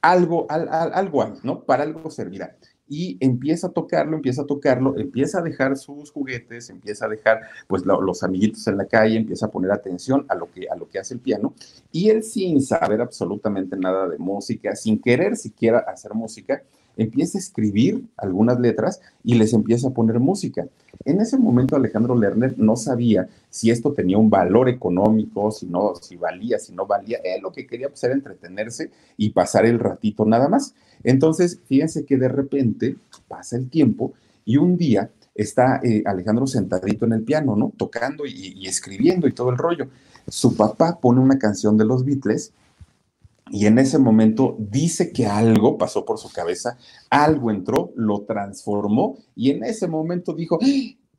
algo, 0.00 0.46
algo 0.48 1.24
hay, 1.24 1.32
¿no? 1.42 1.64
Para 1.64 1.82
algo 1.82 2.08
servirá. 2.12 2.56
Y 2.88 3.16
empieza 3.18 3.66
a 3.66 3.70
tocarlo, 3.70 4.14
empieza 4.14 4.42
a 4.42 4.46
tocarlo, 4.46 4.96
empieza 4.96 5.40
a 5.40 5.42
dejar 5.42 5.76
sus 5.76 6.12
juguetes, 6.12 6.70
empieza 6.70 7.06
a 7.06 7.08
dejar 7.08 7.40
pues 7.66 7.82
los 7.84 8.22
amiguitos 8.22 8.64
en 8.68 8.76
la 8.76 8.86
calle, 8.86 9.16
empieza 9.16 9.46
a 9.46 9.50
poner 9.50 9.72
atención 9.72 10.26
a 10.28 10.36
lo 10.36 10.48
que 10.52 10.68
a 10.68 10.76
lo 10.76 10.88
que 10.88 11.00
hace 11.00 11.14
el 11.14 11.20
piano 11.20 11.54
y 11.90 12.10
él 12.10 12.22
sin 12.22 12.62
saber 12.62 13.00
absolutamente 13.00 13.76
nada 13.76 14.08
de 14.08 14.18
música, 14.18 14.76
sin 14.76 15.00
querer 15.00 15.36
siquiera 15.36 15.80
hacer 15.80 16.14
música, 16.14 16.62
empieza 16.96 17.38
a 17.38 17.40
escribir 17.40 18.04
algunas 18.16 18.58
letras 18.60 19.00
y 19.24 19.34
les 19.34 19.52
empieza 19.52 19.88
a 19.88 19.92
poner 19.92 20.20
música. 20.20 20.66
En 21.04 21.20
ese 21.20 21.38
momento 21.38 21.74
Alejandro 21.74 22.14
Lerner 22.14 22.58
no 22.58 22.76
sabía 22.76 23.28
si 23.50 23.70
esto 23.70 23.92
tenía 23.92 24.18
un 24.18 24.30
valor 24.30 24.68
económico, 24.68 25.50
si 25.50 25.66
no, 25.66 25.94
si 26.00 26.16
valía, 26.16 26.58
si 26.58 26.72
no 26.72 26.86
valía. 26.86 27.18
Él 27.24 27.42
lo 27.42 27.52
que 27.52 27.66
quería 27.66 27.88
pues, 27.88 28.02
era 28.04 28.14
entretenerse 28.14 28.90
y 29.16 29.30
pasar 29.30 29.66
el 29.66 29.78
ratito 29.78 30.24
nada 30.24 30.48
más. 30.48 30.74
Entonces, 31.02 31.60
fíjense 31.66 32.04
que 32.04 32.16
de 32.16 32.28
repente 32.28 32.96
pasa 33.26 33.56
el 33.56 33.68
tiempo 33.68 34.12
y 34.44 34.56
un 34.56 34.76
día 34.76 35.10
está 35.34 35.80
eh, 35.82 36.02
Alejandro 36.04 36.46
sentadito 36.46 37.06
en 37.06 37.14
el 37.14 37.22
piano, 37.22 37.56
¿no? 37.56 37.72
Tocando 37.76 38.26
y, 38.26 38.54
y 38.56 38.66
escribiendo 38.66 39.26
y 39.26 39.32
todo 39.32 39.50
el 39.50 39.58
rollo. 39.58 39.88
Su 40.28 40.54
papá 40.56 40.98
pone 41.00 41.20
una 41.20 41.38
canción 41.38 41.76
de 41.76 41.84
los 41.84 42.04
Beatles 42.04 42.52
y 43.50 43.66
en 43.66 43.78
ese 43.78 43.98
momento 43.98 44.56
dice 44.58 45.12
que 45.12 45.26
algo 45.26 45.76
pasó 45.78 46.04
por 46.04 46.18
su 46.18 46.32
cabeza, 46.32 46.78
algo 47.10 47.50
entró, 47.50 47.92
lo 47.96 48.22
transformó 48.22 49.18
y 49.34 49.50
en 49.50 49.64
ese 49.64 49.88
momento 49.88 50.32
dijo, 50.32 50.58
¡Ah! 50.62 50.66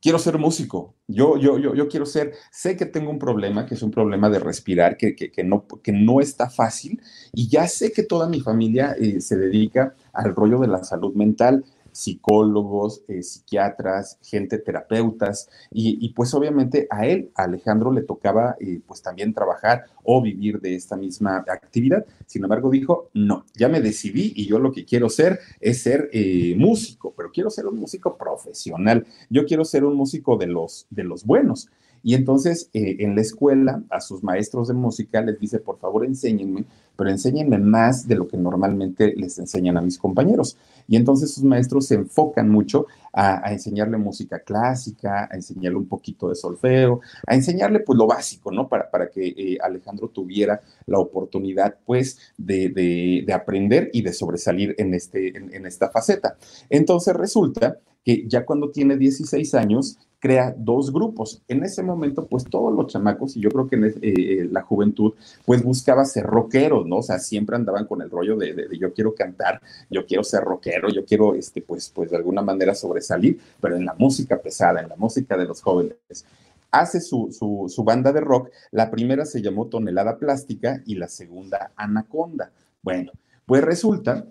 quiero 0.04 0.20
ser 0.20 0.38
músico, 0.38 0.96
yo, 1.08 1.38
yo, 1.38 1.58
yo, 1.58 1.74
yo 1.74 1.88
quiero 1.88 2.06
ser, 2.06 2.34
sé 2.52 2.76
que 2.76 2.86
tengo 2.86 3.10
un 3.10 3.20
problema, 3.20 3.66
que 3.66 3.76
es 3.76 3.84
un 3.84 3.92
problema 3.92 4.30
de 4.30 4.40
respirar, 4.40 4.98
que, 4.98 5.16
que, 5.16 5.44
no, 5.46 5.66
que 5.82 5.94
no 5.94 6.20
está 6.20 6.50
fácil 6.50 7.02
y 7.34 7.48
ya 7.48 7.68
sé 7.70 7.94
que 7.94 8.04
toda 8.04 8.28
mi 8.28 8.42
familia 8.42 8.96
eh, 9.00 9.22
se 9.22 9.38
dedica 9.38 9.96
al 10.12 10.36
rollo 10.36 10.60
de 10.60 10.68
la 10.68 10.84
salud 10.84 11.14
mental, 11.14 11.64
psicólogos, 11.94 13.04
eh, 13.08 13.24
psiquiatras, 13.24 14.18
gente 14.22 14.58
terapeutas, 14.58 15.50
y, 15.72 16.10
pues 16.10 16.34
obviamente 16.34 16.88
a 16.90 17.06
él, 17.06 17.32
a 17.36 17.44
Alejandro, 17.44 17.92
le 17.92 18.02
tocaba 18.02 18.56
eh, 18.60 18.82
pues 18.86 19.02
también 19.02 19.34
trabajar 19.34 19.86
o 20.04 20.22
vivir 20.22 20.60
de 20.60 20.76
esta 20.76 20.98
misma 20.98 21.38
actividad. 21.48 22.06
Sin 22.26 22.44
embargo, 22.44 22.70
dijo, 22.70 23.10
no, 23.14 23.46
ya 23.56 23.70
me 23.70 23.80
decidí 23.80 24.34
y 24.36 24.48
yo 24.48 24.60
lo 24.60 24.72
que 24.72 24.86
quiero 24.86 25.10
ser 25.10 25.40
es 25.62 25.82
ser 25.82 26.10
eh, 26.12 26.56
músico, 26.58 27.14
pero 27.16 27.32
quiero 27.32 27.50
ser 27.50 27.68
un 27.68 27.80
músico 27.80 28.18
profesional, 28.18 29.06
yo 29.30 29.46
quiero 29.46 29.64
ser 29.64 29.86
un 29.86 29.96
músico 29.96 30.36
de 30.36 30.48
los, 30.48 30.88
de 30.90 31.04
los 31.04 31.26
buenos. 31.26 31.70
Y 32.06 32.16
entonces 32.16 32.70
en 32.74 33.16
la 33.16 33.22
escuela 33.22 33.82
a 33.90 34.02
sus 34.02 34.24
maestros 34.24 34.68
de 34.68 34.74
música 34.74 35.22
les 35.22 35.40
dice, 35.40 35.60
por 35.60 35.80
favor, 35.80 36.04
enséñenme 36.04 36.66
pero 36.96 37.10
enséñenme 37.10 37.58
más 37.58 38.08
de 38.08 38.16
lo 38.16 38.28
que 38.28 38.38
normalmente 38.38 39.14
les 39.16 39.40
enseñan 39.40 39.78
a 39.78 39.82
mis 39.82 39.98
compañeros. 39.98 40.58
Y 40.88 40.96
entonces 40.96 41.34
sus 41.34 41.44
maestros 41.44 41.88
se 41.88 41.96
enfocan 41.96 42.50
mucho 42.50 42.88
a, 43.14 43.52
enseñarle 43.52 43.98
música 43.98 44.40
clásica, 44.40 45.30
a 45.32 45.36
enseñarle 45.36 45.78
un 45.78 45.88
poquito 45.88 46.30
de 46.30 46.36
solfeo, 46.36 47.02
a 47.26 47.36
enseñarle 47.36 47.80
pues 47.80 47.98
lo 47.98 48.08
básico, 48.08 48.52
¿no? 48.52 48.68
Para, 48.68 48.90
para 48.90 49.10
que 49.10 49.28
eh, 49.28 49.58
Alejandro 49.62 50.10
tuviera 50.10 50.62
la 50.86 51.00
oportunidad 51.00 51.76
pues 51.86 52.20
de, 52.38 53.26
aprender 53.34 53.90
y 53.94 54.02
de 54.02 54.14
sobresalir 54.14 54.76
en, 54.78 54.94
este, 54.94 55.38
en 55.38 55.66
esta 55.66 55.90
faceta. 55.90 56.38
Entonces 56.70 57.16
resulta 57.16 57.78
que 58.04 58.26
ya 58.28 58.46
cuando 58.46 58.70
tiene 58.70 58.98
16 58.98 59.56
años, 59.56 59.98
crea 60.24 60.56
dos 60.58 60.94
grupos. 60.94 61.42
En 61.50 61.66
ese 61.66 61.84
momento, 61.84 62.26
pues 62.26 62.46
todos 62.46 62.74
los 62.74 62.88
chamacos, 62.88 63.36
y 63.36 63.42
yo 63.42 63.50
creo 63.50 63.68
que 63.68 63.76
en 63.76 63.84
eh, 63.84 63.94
eh, 64.02 64.48
la 64.50 64.62
juventud, 64.62 65.16
pues 65.46 65.62
buscaba 65.62 66.06
ser 66.06 66.26
rockeros, 66.26 66.86
¿no? 66.86 66.93
O 66.98 67.04
sea, 67.04 67.20
siempre 67.20 67.56
andaban 67.56 67.86
con 67.86 68.02
el 68.02 68.10
rollo 68.10 68.36
de, 68.38 68.68
yo 68.80 68.94
quiero 68.94 69.14
cantar, 69.14 69.62
yo 69.90 70.06
quiero 70.06 70.24
ser 70.24 70.44
rockero, 70.44 70.90
yo 70.90 71.06
quiero, 71.06 71.36
este, 71.36 71.62
pues, 71.62 71.90
pues 71.90 72.12
de 72.12 72.18
alguna 72.18 72.42
manera 72.42 72.76
sobresalir, 72.76 73.40
pero 73.62 73.76
en 73.76 73.86
la 73.86 73.94
música 73.94 74.38
pesada, 74.38 74.82
en 74.82 74.90
la 74.90 74.96
música 74.96 75.38
de 75.38 75.46
los 75.46 75.62
jóvenes 75.62 76.26
hace 76.72 77.00
su, 77.02 77.32
su, 77.32 77.70
su, 77.70 77.84
banda 77.84 78.12
de 78.12 78.20
rock. 78.20 78.50
La 78.72 78.90
primera 78.90 79.26
se 79.26 79.44
llamó 79.44 79.68
Tonelada 79.68 80.18
Plástica 80.18 80.82
y 80.88 80.96
la 80.96 81.08
segunda 81.08 81.72
Anaconda. 81.76 82.52
Bueno, 82.82 83.12
pues 83.46 83.64
resulta 83.64 84.26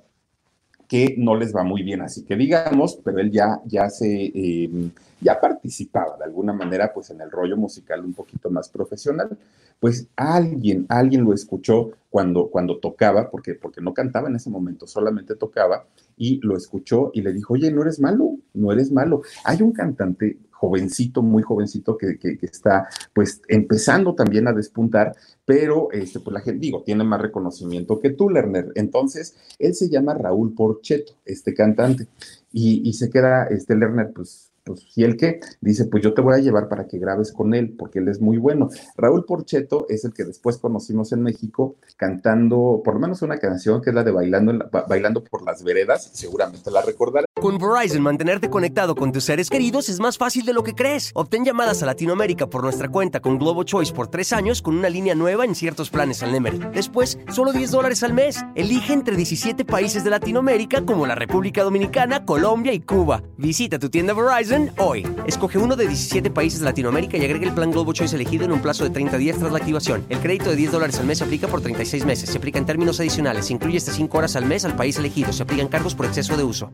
que 0.93 1.15
no 1.17 1.35
les 1.37 1.57
va 1.57 1.65
muy 1.65 1.83
bien, 1.83 2.03
así 2.03 2.23
que 2.23 2.37
digamos, 2.37 3.01
pero 3.03 3.19
él 3.19 3.31
ya, 3.31 3.63
ya 3.65 3.89
se, 3.89 4.31
em, 4.35 4.91
ya 5.23 5.41
participaba 5.41 6.19
de 6.19 6.25
alguna 6.25 6.53
manera, 6.53 6.93
pues 6.93 7.09
en 7.09 7.23
el 7.23 7.31
rollo 7.31 7.57
musical 7.57 8.05
un 8.05 8.13
poquito 8.13 8.51
más 8.51 8.69
profesional, 8.69 9.39
pues 9.81 10.09
alguien, 10.17 10.85
alguien 10.91 11.25
lo 11.25 11.33
escuchó 11.33 11.93
cuando, 12.11 12.49
cuando 12.49 12.77
tocaba, 12.77 13.31
porque, 13.31 13.55
porque 13.55 13.81
no 13.81 13.95
cantaba 13.95 14.29
en 14.29 14.37
ese 14.37 14.51
momento, 14.51 14.87
solamente 14.87 15.35
tocaba, 15.35 15.87
y 16.19 16.41
lo 16.43 16.59
escuchó 16.59 17.11
y 17.15 17.23
le 17.23 17.33
dijo, 17.33 17.55
oye, 17.55 17.73
no 17.73 17.81
eres 17.81 17.99
malo, 17.99 18.37
no 18.53 18.71
eres 18.71 18.93
malo. 18.93 19.23
Hay 19.45 19.63
un 19.63 19.73
cantante 19.73 20.37
jovencito, 20.63 21.23
muy 21.23 21.43
jovencito, 21.43 21.99
que, 21.99 22.17
está 22.43 22.89
pues 23.13 23.43
empezando 23.49 24.15
también 24.15 24.47
a 24.47 24.53
despuntar, 24.53 25.13
pero 25.45 25.91
este, 25.91 26.21
pues 26.21 26.35
la 26.35 26.41
gente, 26.41 26.61
digo, 26.61 26.85
tiene 26.85 27.03
más 27.03 27.21
reconocimiento 27.21 27.99
que 27.99 28.11
tú, 28.11 28.31
Lerner. 28.31 28.71
Entonces, 28.77 29.35
él 29.59 29.75
se 29.75 29.89
llama 29.89 30.15
Raúl 30.15 30.55
Porcheto, 30.55 31.15
este 31.25 31.53
cantante, 31.53 32.07
y, 32.53 32.89
y 32.89 32.93
se 32.93 33.11
queda, 33.11 33.47
este 33.47 33.75
Lerner, 33.75 34.13
pues 34.13 34.52
pues, 34.65 34.87
¿y 34.97 35.05
el 35.05 35.17
qué? 35.17 35.41
Dice, 35.61 35.87
pues 35.87 36.03
yo 36.03 36.15
te 36.15 36.21
voy 36.21 36.35
a 36.35 36.39
llevar 36.39 36.69
para 36.69 36.87
que 36.87 36.99
grabes 36.99 37.33
con 37.33 37.55
él, 37.55 37.75
porque 37.77 37.99
él 37.99 38.09
es 38.09 38.21
muy 38.21 38.39
bueno. 38.39 38.69
Raúl 38.97 39.25
Porcheto 39.25 39.87
es 39.89 40.05
el 40.05 40.13
que 40.13 40.25
después 40.25 40.59
conocimos 40.59 41.13
en 41.13 41.23
México 41.23 41.77
cantando 41.97 42.81
por 42.85 42.95
lo 42.95 43.01
menos 43.01 43.23
una 43.23 43.39
canción 43.39 43.81
que 43.81 43.91
es 43.91 43.95
la 43.95 44.05
de 44.05 44.13
Bailando, 44.13 44.69
Bailando 44.89 45.25
por 45.25 45.45
las 45.45 45.63
Veredas, 45.65 46.11
seguramente 46.13 46.71
la 46.71 46.83
recordarás. 46.83 47.27
Con 47.41 47.59
Verizon, 47.59 48.03
mantenerte 48.03 48.51
conectado 48.51 48.95
con 48.95 49.11
tus 49.11 49.25
seres 49.25 49.51
queridos 49.51 49.89
es 49.89 49.99
más 49.99 50.17
fácil 50.17 50.45
de 50.45 50.53
lo 50.53 50.63
que 50.63 50.75
crees. 50.75 51.11
Obtén 51.15 51.45
llamadas 51.45 51.83
a 51.83 51.87
Latinoamérica 51.87 52.47
por 52.47 52.63
nuestra 52.63 52.89
cuenta 52.89 53.19
con 53.21 53.39
Globo 53.39 53.65
Choice 53.65 53.93
por 53.93 54.07
tres 54.07 54.33
años 54.33 54.63
con 54.63 54.77
una 54.77 54.89
línea 54.89 55.17
nueva 55.17 55.45
en 55.45 55.57
ciertos 55.57 55.91
planes 55.91 56.23
al 56.23 56.31
Nemer. 56.31 56.71
Después, 56.71 57.19
solo 57.31 57.53
10 57.53 57.73
dólares 57.73 58.03
al 58.05 58.13
mes. 58.13 58.45
Elige 58.55 58.93
entre 58.93 59.17
17 59.17 59.65
países 59.65 60.05
de 60.05 60.11
Latinoamérica 60.11 60.85
como 60.85 61.07
la 61.07 61.17
República 61.17 61.65
Dominicana, 61.65 62.25
Colombia 62.25 62.73
y 62.73 62.81
Cuba. 62.81 63.23
Visita 63.37 63.81
tu 63.81 63.91
tienda 63.91 64.15
Verizon 64.15 64.52
hoy. 64.79 65.07
Escoge 65.27 65.59
uno 65.59 65.77
de 65.77 65.87
17 65.87 66.31
países 66.31 66.61
de 66.61 66.67
Latinoamérica 66.67 67.17
y 67.17 67.25
agregue 67.25 67.47
el 67.47 67.55
plan 67.55 67.71
Globo 67.71 67.93
Choice 67.93 68.15
elegido 68.15 68.45
en 68.45 68.53
un 68.53 68.61
plazo 68.61 68.85
de 68.85 68.91
30 68.91 69.17
días 69.17 69.39
tras 69.39 69.51
la 69.51 69.59
activación. 69.59 70.05
El 70.09 70.19
crédito 70.19 70.51
de 70.51 70.57
10 70.57 70.73
dólares 70.73 70.99
al 70.99 71.07
mes 71.07 71.23
aplica 71.23 71.49
por 71.49 71.63
36 71.63 72.05
meses. 72.05 72.29
Se 72.29 72.39
aplica 72.39 72.59
en 72.59 72.67
términos 72.67 73.01
adicionales. 73.01 73.47
Se 73.47 73.55
incluye 73.55 73.79
hasta 73.79 73.93
5 73.93 74.19
horas 74.19 74.37
al 74.37 74.45
mes 74.45 74.65
al 74.65 74.77
país 74.77 74.99
elegido. 74.99 75.33
Se 75.33 75.43
aplican 75.43 75.69
cargos 75.69 75.95
por 75.95 76.07
exceso 76.07 76.37
de 76.37 76.45
uso. 76.45 76.71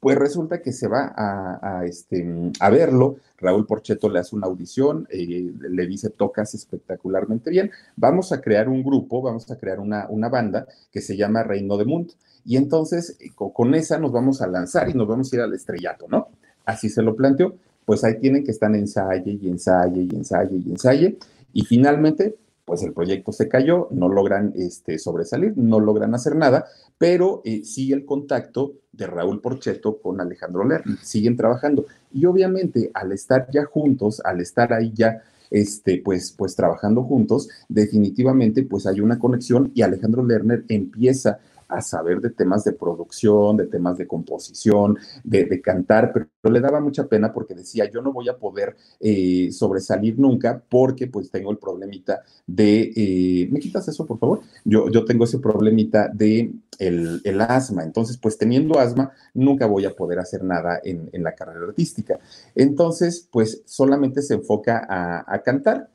Pues 0.00 0.16
resulta 0.16 0.62
que 0.62 0.72
se 0.72 0.88
va 0.88 1.12
a, 1.14 1.84
este, 1.84 2.26
a 2.58 2.70
verlo. 2.70 3.16
Raúl 3.36 3.66
Porcheto 3.66 4.08
le 4.08 4.18
hace 4.18 4.34
una 4.34 4.46
audición, 4.46 5.06
eh, 5.10 5.52
le 5.60 5.86
dice 5.86 6.08
tocas 6.08 6.54
espectacularmente 6.54 7.50
bien. 7.50 7.70
Vamos 7.96 8.32
a 8.32 8.40
crear 8.40 8.70
un 8.70 8.82
grupo, 8.82 9.20
vamos 9.20 9.50
a 9.50 9.56
crear 9.56 9.78
una, 9.78 10.06
una 10.08 10.30
banda 10.30 10.66
que 10.90 11.02
se 11.02 11.18
llama 11.18 11.42
Reino 11.42 11.76
de 11.76 11.84
Mundo. 11.84 12.14
Y 12.46 12.56
entonces 12.56 13.18
eh, 13.20 13.30
con 13.34 13.74
esa 13.74 13.98
nos 13.98 14.10
vamos 14.10 14.40
a 14.40 14.46
lanzar 14.46 14.88
y 14.88 14.94
nos 14.94 15.06
vamos 15.06 15.30
a 15.30 15.36
ir 15.36 15.42
al 15.42 15.52
estrellato, 15.52 16.06
¿no? 16.08 16.28
Así 16.64 16.88
se 16.88 17.02
lo 17.02 17.14
planteó. 17.14 17.54
Pues 17.84 18.02
ahí 18.02 18.18
tienen 18.18 18.42
que 18.42 18.52
estar 18.52 18.74
ensaye 18.74 19.38
y 19.40 19.48
ensaye 19.48 20.02
y 20.02 20.16
ensaye 20.16 20.56
y 20.56 20.70
ensaye. 20.70 21.18
Y 21.52 21.62
finalmente, 21.62 22.36
pues 22.70 22.84
el 22.84 22.92
proyecto 22.92 23.32
se 23.32 23.48
cayó, 23.48 23.88
no 23.90 24.08
logran 24.08 24.52
este, 24.54 25.00
sobresalir, 25.00 25.54
no 25.56 25.80
logran 25.80 26.14
hacer 26.14 26.36
nada, 26.36 26.66
pero 26.98 27.42
eh, 27.44 27.64
sigue 27.64 27.96
el 27.96 28.04
contacto 28.04 28.74
de 28.92 29.08
Raúl 29.08 29.40
Porcheto 29.40 30.00
con 30.00 30.20
Alejandro 30.20 30.62
Lerner, 30.62 30.96
siguen 31.02 31.36
trabajando. 31.36 31.86
Y 32.12 32.26
obviamente 32.26 32.92
al 32.94 33.10
estar 33.10 33.50
ya 33.50 33.64
juntos, 33.64 34.22
al 34.24 34.40
estar 34.40 34.72
ahí 34.72 34.92
ya 34.94 35.20
este, 35.50 36.00
pues, 36.04 36.30
pues 36.30 36.54
trabajando 36.54 37.02
juntos, 37.02 37.48
definitivamente 37.68 38.62
pues 38.62 38.86
hay 38.86 39.00
una 39.00 39.18
conexión 39.18 39.72
y 39.74 39.82
Alejandro 39.82 40.24
Lerner 40.24 40.64
empieza 40.68 41.40
a 41.70 41.80
saber 41.82 42.20
de 42.20 42.30
temas 42.30 42.64
de 42.64 42.72
producción, 42.72 43.56
de 43.56 43.66
temas 43.66 43.96
de 43.98 44.06
composición, 44.06 44.98
de, 45.24 45.60
cantar, 45.60 46.12
pero 46.12 46.52
le 46.52 46.60
daba 46.60 46.80
mucha 46.80 47.06
pena 47.06 47.32
porque 47.32 47.54
decía, 47.54 47.90
yo 47.90 48.02
no 48.02 48.12
voy 48.12 48.28
a 48.28 48.36
poder 48.36 48.76
eh, 48.98 49.50
sobresalir 49.52 50.18
nunca 50.18 50.62
porque 50.68 51.06
pues 51.06 51.30
tengo 51.30 51.50
el 51.50 51.58
problemita 51.58 52.22
de, 52.46 52.92
eh, 52.96 53.48
¿me 53.50 53.60
quitas 53.60 53.88
eso 53.88 54.06
por 54.06 54.18
favor? 54.18 54.40
Yo, 54.64 54.88
yo 54.90 55.04
tengo 55.04 55.24
ese 55.24 55.38
problemita 55.38 56.08
de 56.08 56.52
el, 56.78 57.40
asma, 57.40 57.82
entonces 57.82 58.16
pues 58.16 58.38
teniendo 58.38 58.78
asma 58.78 59.12
nunca 59.34 59.66
voy 59.66 59.84
a 59.84 59.94
poder 59.94 60.18
hacer 60.18 60.42
nada 60.42 60.80
en, 60.82 61.10
la 61.22 61.34
carrera 61.34 61.66
artística. 61.66 62.18
Entonces 62.54 63.28
pues 63.30 63.62
solamente 63.66 64.22
se 64.22 64.34
enfoca 64.34 64.86
a, 64.88 65.24
a 65.26 65.42
cantar. 65.42 65.90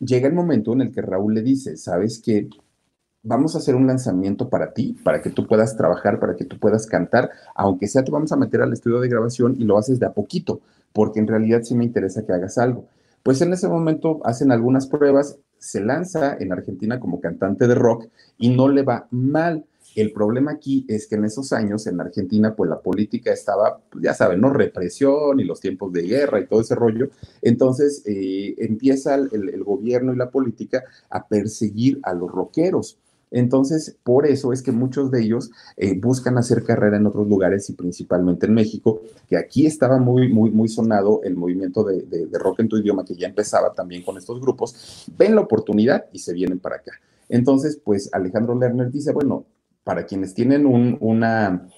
Llega 0.00 0.26
el 0.26 0.34
momento 0.34 0.72
en 0.72 0.80
el 0.80 0.92
que 0.92 1.02
Raúl 1.02 1.34
le 1.34 1.42
dice, 1.42 1.76
¿sabes 1.76 2.18
qué? 2.18 2.48
Vamos 3.22 3.54
a 3.54 3.58
hacer 3.58 3.74
un 3.74 3.86
lanzamiento 3.86 4.48
para 4.48 4.72
ti, 4.72 4.96
para 5.04 5.22
que 5.22 5.30
tú 5.30 5.46
puedas 5.46 5.76
trabajar, 5.76 6.18
para 6.18 6.36
que 6.36 6.44
tú 6.44 6.58
puedas 6.58 6.86
cantar, 6.86 7.30
aunque 7.54 7.86
sea 7.86 8.04
te 8.04 8.10
vamos 8.10 8.32
a 8.32 8.36
meter 8.36 8.62
al 8.62 8.72
estudio 8.72 9.00
de 9.00 9.08
grabación 9.08 9.56
y 9.58 9.64
lo 9.64 9.78
haces 9.78 10.00
de 10.00 10.06
a 10.06 10.12
poquito, 10.12 10.60
porque 10.92 11.20
en 11.20 11.28
realidad 11.28 11.62
sí 11.62 11.74
me 11.74 11.84
interesa 11.84 12.24
que 12.24 12.32
hagas 12.32 12.58
algo. 12.58 12.86
Pues 13.22 13.40
en 13.40 13.52
ese 13.52 13.68
momento 13.68 14.20
hacen 14.24 14.50
algunas 14.50 14.86
pruebas, 14.88 15.38
se 15.58 15.80
lanza 15.80 16.36
en 16.38 16.52
Argentina 16.52 16.98
como 16.98 17.20
cantante 17.20 17.68
de 17.68 17.74
rock 17.76 18.08
y 18.38 18.50
no 18.50 18.68
le 18.68 18.82
va 18.82 19.06
mal. 19.10 19.64
El 19.94 20.12
problema 20.12 20.52
aquí 20.52 20.86
es 20.88 21.06
que 21.06 21.16
en 21.16 21.26
esos 21.26 21.52
años 21.52 21.86
en 21.86 22.00
Argentina, 22.00 22.56
pues 22.56 22.68
la 22.68 22.80
política 22.80 23.30
estaba, 23.30 23.78
pues, 23.90 24.02
ya 24.02 24.14
saben, 24.14 24.40
¿no? 24.40 24.50
Represión 24.50 25.38
y 25.38 25.44
los 25.44 25.60
tiempos 25.60 25.92
de 25.92 26.02
guerra 26.02 26.40
y 26.40 26.46
todo 26.46 26.62
ese 26.62 26.74
rollo. 26.74 27.10
Entonces 27.42 28.02
eh, 28.06 28.54
empieza 28.58 29.14
el, 29.14 29.28
el, 29.32 29.62
gobierno 29.62 30.12
y 30.12 30.16
la 30.16 30.30
política 30.30 30.82
a 31.10 31.28
perseguir 31.28 32.00
a 32.02 32.14
los 32.14 32.30
rockeros. 32.30 32.98
Entonces, 33.32 33.96
por 34.04 34.26
eso 34.26 34.52
es 34.52 34.62
que 34.62 34.72
muchos 34.72 35.10
de 35.10 35.22
ellos 35.22 35.50
eh, 35.78 35.98
buscan 35.98 36.36
hacer 36.36 36.62
carrera 36.64 36.98
en 36.98 37.06
otros 37.06 37.26
lugares 37.26 37.68
y 37.70 37.72
principalmente 37.72 38.46
en 38.46 38.52
México, 38.52 39.00
que 39.26 39.38
aquí 39.38 39.66
estaba 39.66 39.98
muy, 39.98 40.28
muy, 40.28 40.50
muy 40.50 40.68
sonado 40.68 41.22
el 41.24 41.34
movimiento 41.34 41.82
de, 41.82 42.28
rock 42.32 42.60
en 42.60 42.68
tu 42.68 42.76
idioma, 42.76 43.04
que 43.04 43.14
ya 43.14 43.26
empezaba 43.26 43.72
también 43.72 44.02
con 44.02 44.18
estos 44.18 44.38
grupos, 44.38 45.06
ven 45.16 45.34
la 45.34 45.40
oportunidad 45.40 46.04
y 46.12 46.18
se 46.18 46.34
vienen 46.34 46.58
para 46.58 46.76
acá. 46.76 46.92
Entonces, 47.28 47.80
pues 47.82 48.10
Alejandro 48.12 48.54
Lerner 48.54 48.90
dice, 48.90 49.12
bueno, 49.12 49.46
para 49.82 50.04
quienes 50.04 50.34
tienen 50.34 50.66
una... 50.66 51.68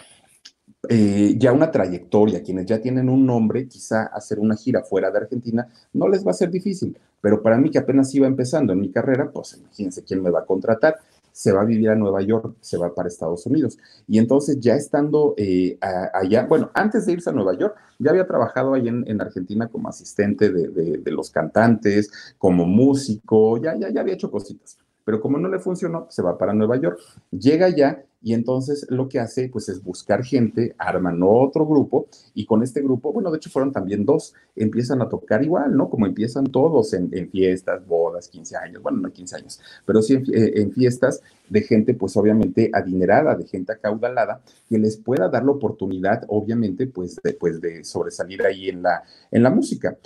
Eh, 0.91 1.37
ya 1.39 1.51
una 1.51 1.71
trayectoria, 1.71 2.43
quienes 2.43 2.67
ya 2.67 2.79
tienen 2.79 3.09
un 3.09 3.25
nombre, 3.25 3.67
quizá 3.67 4.03
hacer 4.03 4.39
una 4.39 4.55
gira 4.55 4.83
fuera 4.83 5.11
de 5.11 5.17
Argentina 5.17 5.67
no 5.95 6.09
les 6.09 6.27
va 6.27 6.33
a 6.33 6.35
ser 6.35 6.51
difícil, 6.51 6.99
pero 7.23 7.41
para 7.41 7.57
mí 7.57 7.71
que 7.71 7.79
apenas 7.79 8.15
iba 8.15 8.27
empezando 8.27 8.75
en 8.75 8.81
mi 8.81 8.91
carrera, 8.91 9.31
pues 9.33 9.57
imagínense 9.59 10.05
quién 10.05 10.23
me 10.23 10.29
va 10.29 10.41
a 10.41 10.45
contratar 10.45 10.97
se 11.35 11.51
va 11.51 11.63
a 11.63 11.65
vivir 11.65 11.91
a 11.91 11.97
Nueva 11.97 12.23
York, 12.23 12.55
se 12.61 12.79
va 12.79 12.95
para 12.95 13.09
Estados 13.09 13.45
Unidos. 13.45 13.77
Y 14.07 14.19
entonces 14.19 14.61
ya 14.61 14.77
estando 14.77 15.35
eh, 15.37 15.77
allá, 16.13 16.47
bueno, 16.47 16.71
antes 16.75 17.07
de 17.07 17.13
irse 17.13 17.29
a 17.29 17.33
Nueva 17.33 17.59
York, 17.59 17.77
ya 17.99 18.13
había 18.13 18.25
trabajado 18.25 18.73
ahí 18.73 18.87
en, 18.87 19.21
Argentina 19.21 19.67
como 19.67 19.89
asistente 19.89 20.51
de, 20.51 21.11
los 21.11 21.31
cantantes, 21.31 22.35
como 22.39 22.67
músico, 22.67 23.61
ya, 23.61 23.77
ya, 23.77 23.91
ya 23.91 24.01
había 24.01 24.15
hecho 24.15 24.31
cositas. 24.31 24.79
Pero 25.05 25.21
como 25.21 25.37
no 25.37 25.49
le 25.49 25.59
funcionó, 25.59 26.07
se 26.09 26.23
va 26.23 26.39
para 26.39 26.55
Nueva 26.55 26.77
York. 26.77 27.01
Llega 27.33 27.67
allá 27.67 28.05
y 28.25 28.33
entonces 28.33 28.87
lo 28.89 29.07
que 29.09 29.21
hace 29.21 29.51
pues 29.51 29.69
es 29.69 29.85
buscar 29.85 30.25
gente, 30.25 30.75
arman 30.79 31.21
otro 31.23 31.67
grupo 31.67 32.07
y 32.33 32.47
con 32.47 32.63
este 32.63 32.81
grupo, 32.81 33.13
bueno, 33.13 33.31
de 33.31 33.37
hecho 33.37 33.51
fueron 33.51 33.71
también 33.71 34.07
dos, 34.07 34.33
empiezan 34.57 35.03
a 35.03 35.11
tocar 35.11 35.45
igual, 35.45 35.77
¿no? 35.77 35.91
Como 35.91 36.07
empiezan 36.07 36.45
todos 36.45 36.95
en, 36.95 37.11
fiestas, 37.31 37.87
bodas, 37.87 38.29
15 38.29 38.57
años, 38.57 38.83
bueno, 38.83 38.99
no 38.99 39.13
15 39.13 39.37
años, 39.37 39.61
pero 39.85 40.01
sí 40.01 40.15
eh, 40.33 40.53
en, 40.57 40.73
fiestas 40.73 41.21
de 41.51 41.61
gente 41.61 41.93
pues 41.93 42.17
obviamente 42.17 42.71
adinerada, 42.73 43.37
de 43.37 43.45
gente 43.45 43.73
acaudalada, 43.73 44.41
que 44.71 44.79
les 44.79 44.97
pueda 44.97 45.29
dar 45.29 45.45
la 45.45 45.53
oportunidad, 45.53 46.25
obviamente, 46.29 46.87
pues 46.87 47.21
de, 47.23 47.35
pues, 47.35 47.61
de 47.61 47.85
sobresalir 47.85 48.43
ahí 48.43 48.71
en 48.71 48.83
la, 48.83 49.03
en 49.31 49.43
la 49.43 49.51
música. 49.51 49.99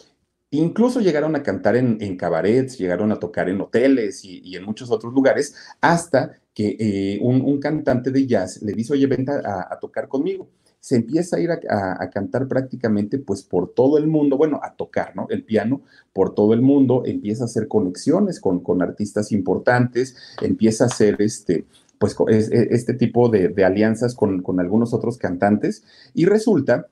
Incluso 0.51 1.01
llegaron 1.01 1.37
a 1.37 1.43
cantar 1.43 1.77
en, 1.77 2.17
cabarets, 2.17 2.79
llegaron 2.79 3.13
a 3.13 3.19
tocar 3.19 3.51
en 3.51 3.61
hoteles 3.61 4.25
y, 4.25 4.57
en 4.57 4.65
muchos 4.65 4.91
otros 4.91 5.13
lugares, 5.13 5.55
hasta 5.83 6.41
que 6.59 6.77
eh, 6.81 7.21
un, 7.23 7.61
cantante 7.61 8.11
de 8.11 8.27
jazz 8.27 8.61
le 8.63 8.73
dice, 8.73 8.93
oye, 8.93 9.07
venta 9.07 9.69
a, 9.71 9.79
tocar 9.79 10.09
conmigo. 10.09 10.49
Se 10.81 10.97
empieza 10.97 11.37
a 11.37 11.41
ir 11.41 11.51
a, 11.53 12.11
cantar 12.11 12.49
prácticamente 12.49 13.19
pues 13.19 13.45
por 13.45 13.75
todo 13.75 13.97
el 13.97 14.09
mundo, 14.09 14.37
bueno, 14.37 14.59
a 14.61 14.75
tocar, 14.75 15.15
¿no? 15.15 15.29
El 15.31 15.45
piano 15.45 15.83
por 16.13 16.35
todo 16.35 16.55
el 16.55 16.61
mundo, 16.61 17.05
empieza 17.07 17.45
a 17.45 17.47
hacer 17.47 17.69
conexiones 17.69 18.41
con, 18.41 18.59
con 18.59 18.83
artistas 18.83 19.31
importantes, 19.31 20.17
empieza 20.43 20.83
a 20.83 20.87
hacer 20.89 21.23
este, 21.23 21.65
pues 21.97 22.17
e, 22.29 22.69
este 22.73 22.95
tipo 22.95 23.29
de, 23.29 23.55
alianzas 23.65 24.17
con, 24.17 24.43
con 24.43 24.59
algunos 24.59 24.93
otros 24.93 25.17
cantantes 25.17 25.85
y 26.13 26.25
resulta 26.25 26.89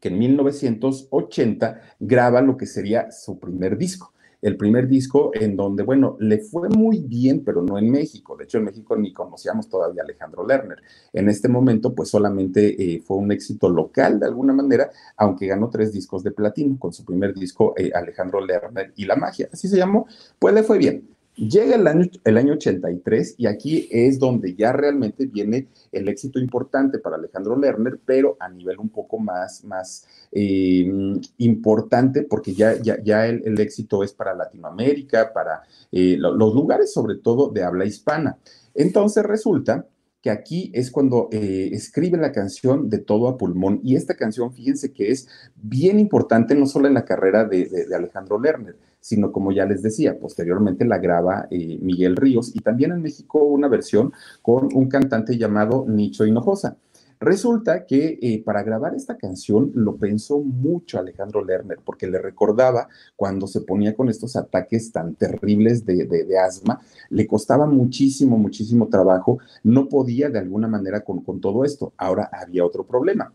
que 0.00 0.08
en 0.08 0.18
1980 0.18 1.82
graba 2.00 2.40
lo 2.40 2.56
que 2.56 2.64
sería 2.64 3.10
su 3.12 3.38
primer 3.38 3.76
disco. 3.76 4.14
El 4.42 4.56
primer 4.56 4.88
disco 4.88 5.30
en 5.34 5.56
donde, 5.56 5.82
bueno, 5.82 6.16
le 6.18 6.38
fue 6.38 6.68
muy 6.68 7.00
bien, 7.00 7.44
pero 7.44 7.62
no 7.62 7.78
en 7.78 7.90
México. 7.90 8.36
De 8.36 8.44
hecho, 8.44 8.58
en 8.58 8.64
México 8.64 8.96
ni 8.96 9.12
conocíamos 9.12 9.68
todavía 9.68 10.02
a 10.02 10.04
Alejandro 10.04 10.46
Lerner. 10.46 10.82
En 11.12 11.28
este 11.28 11.48
momento, 11.48 11.94
pues 11.94 12.08
solamente 12.08 12.82
eh, 12.82 13.00
fue 13.00 13.18
un 13.18 13.32
éxito 13.32 13.68
local 13.68 14.18
de 14.18 14.26
alguna 14.26 14.52
manera, 14.52 14.90
aunque 15.16 15.46
ganó 15.46 15.68
tres 15.68 15.92
discos 15.92 16.22
de 16.22 16.30
platino 16.30 16.78
con 16.78 16.92
su 16.92 17.04
primer 17.04 17.34
disco, 17.34 17.74
eh, 17.76 17.90
Alejandro 17.94 18.40
Lerner 18.40 18.92
y 18.96 19.04
la 19.04 19.16
magia. 19.16 19.48
Así 19.52 19.68
se 19.68 19.76
llamó. 19.76 20.06
Pues 20.38 20.54
le 20.54 20.62
fue 20.62 20.78
bien. 20.78 21.19
Llega 21.40 21.76
el 21.76 21.86
año, 21.86 22.04
el 22.22 22.36
año 22.36 22.52
83 22.52 23.36
y 23.38 23.46
aquí 23.46 23.88
es 23.90 24.18
donde 24.18 24.54
ya 24.54 24.72
realmente 24.72 25.24
viene 25.24 25.68
el 25.90 26.06
éxito 26.08 26.38
importante 26.38 26.98
para 26.98 27.16
Alejandro 27.16 27.58
Lerner, 27.58 27.98
pero 28.04 28.36
a 28.38 28.50
nivel 28.50 28.78
un 28.78 28.90
poco 28.90 29.18
más, 29.18 29.64
más 29.64 30.06
eh, 30.32 30.92
importante 31.38 32.24
porque 32.24 32.52
ya, 32.52 32.76
ya, 32.82 33.02
ya 33.02 33.26
el, 33.26 33.58
éxito 33.58 34.04
es 34.04 34.12
para 34.12 34.34
Latinoamérica, 34.34 35.32
para 35.32 35.62
eh, 35.90 36.18
los 36.18 36.54
lugares 36.54 36.92
sobre 36.92 37.14
todo 37.14 37.48
de 37.48 37.62
habla 37.62 37.86
hispana. 37.86 38.36
Entonces 38.74 39.24
resulta 39.24 39.86
que 40.22 40.30
aquí 40.30 40.70
es 40.74 40.90
cuando 40.90 41.28
eh, 41.32 41.70
escribe 41.72 42.18
la 42.18 42.32
canción 42.32 42.90
de 42.90 42.98
todo 42.98 43.28
a 43.28 43.38
pulmón. 43.38 43.80
Y 43.82 43.96
esta 43.96 44.14
canción, 44.14 44.52
fíjense 44.52 44.92
que 44.92 45.10
es 45.10 45.28
bien 45.56 45.98
importante, 45.98 46.54
no 46.54 46.66
solo 46.66 46.88
en 46.88 46.94
la 46.94 47.04
carrera 47.04 47.44
de, 47.44 47.86
Alejandro 47.94 48.38
Lerner, 48.38 48.76
sino 49.00 49.32
como 49.32 49.50
ya 49.50 49.64
les 49.64 49.82
decía, 49.82 50.18
posteriormente 50.18 50.84
la 50.84 50.98
graba 50.98 51.46
eh, 51.50 51.78
Miguel 51.80 52.16
Ríos 52.16 52.54
y 52.54 52.60
también 52.60 52.92
en 52.92 53.00
México 53.00 53.42
una 53.42 53.68
versión 53.68 54.12
con 54.42 54.68
un 54.74 54.88
cantante 54.88 55.38
llamado 55.38 55.86
Nicho 55.88 56.26
Hinojosa. 56.26 56.76
Resulta 57.20 57.84
que 57.84 58.18
eh, 58.22 58.42
para 58.42 58.62
grabar 58.62 58.94
esta 58.94 59.18
canción 59.18 59.70
lo 59.74 59.96
pensó 59.98 60.38
mucho 60.40 60.98
Alejandro 60.98 61.44
Lerner, 61.44 61.78
porque 61.84 62.06
le 62.06 62.18
recordaba 62.18 62.88
cuando 63.14 63.46
se 63.46 63.60
ponía 63.60 63.94
con 63.94 64.08
estos 64.08 64.36
ataques 64.36 64.90
tan 64.90 65.14
terribles 65.16 65.84
de, 65.84 66.38
asma, 66.38 66.80
le 67.10 67.26
costaba 67.26 67.66
muchísimo, 67.66 68.38
muchísimo 68.38 68.88
trabajo, 68.88 69.38
no 69.62 69.86
podía 69.90 70.30
de 70.30 70.38
alguna 70.38 70.66
manera 70.66 71.04
con, 71.04 71.22
con 71.22 71.42
todo 71.42 71.66
esto. 71.66 71.92
Ahora 71.98 72.30
había 72.32 72.64
otro 72.64 72.86
problema. 72.86 73.34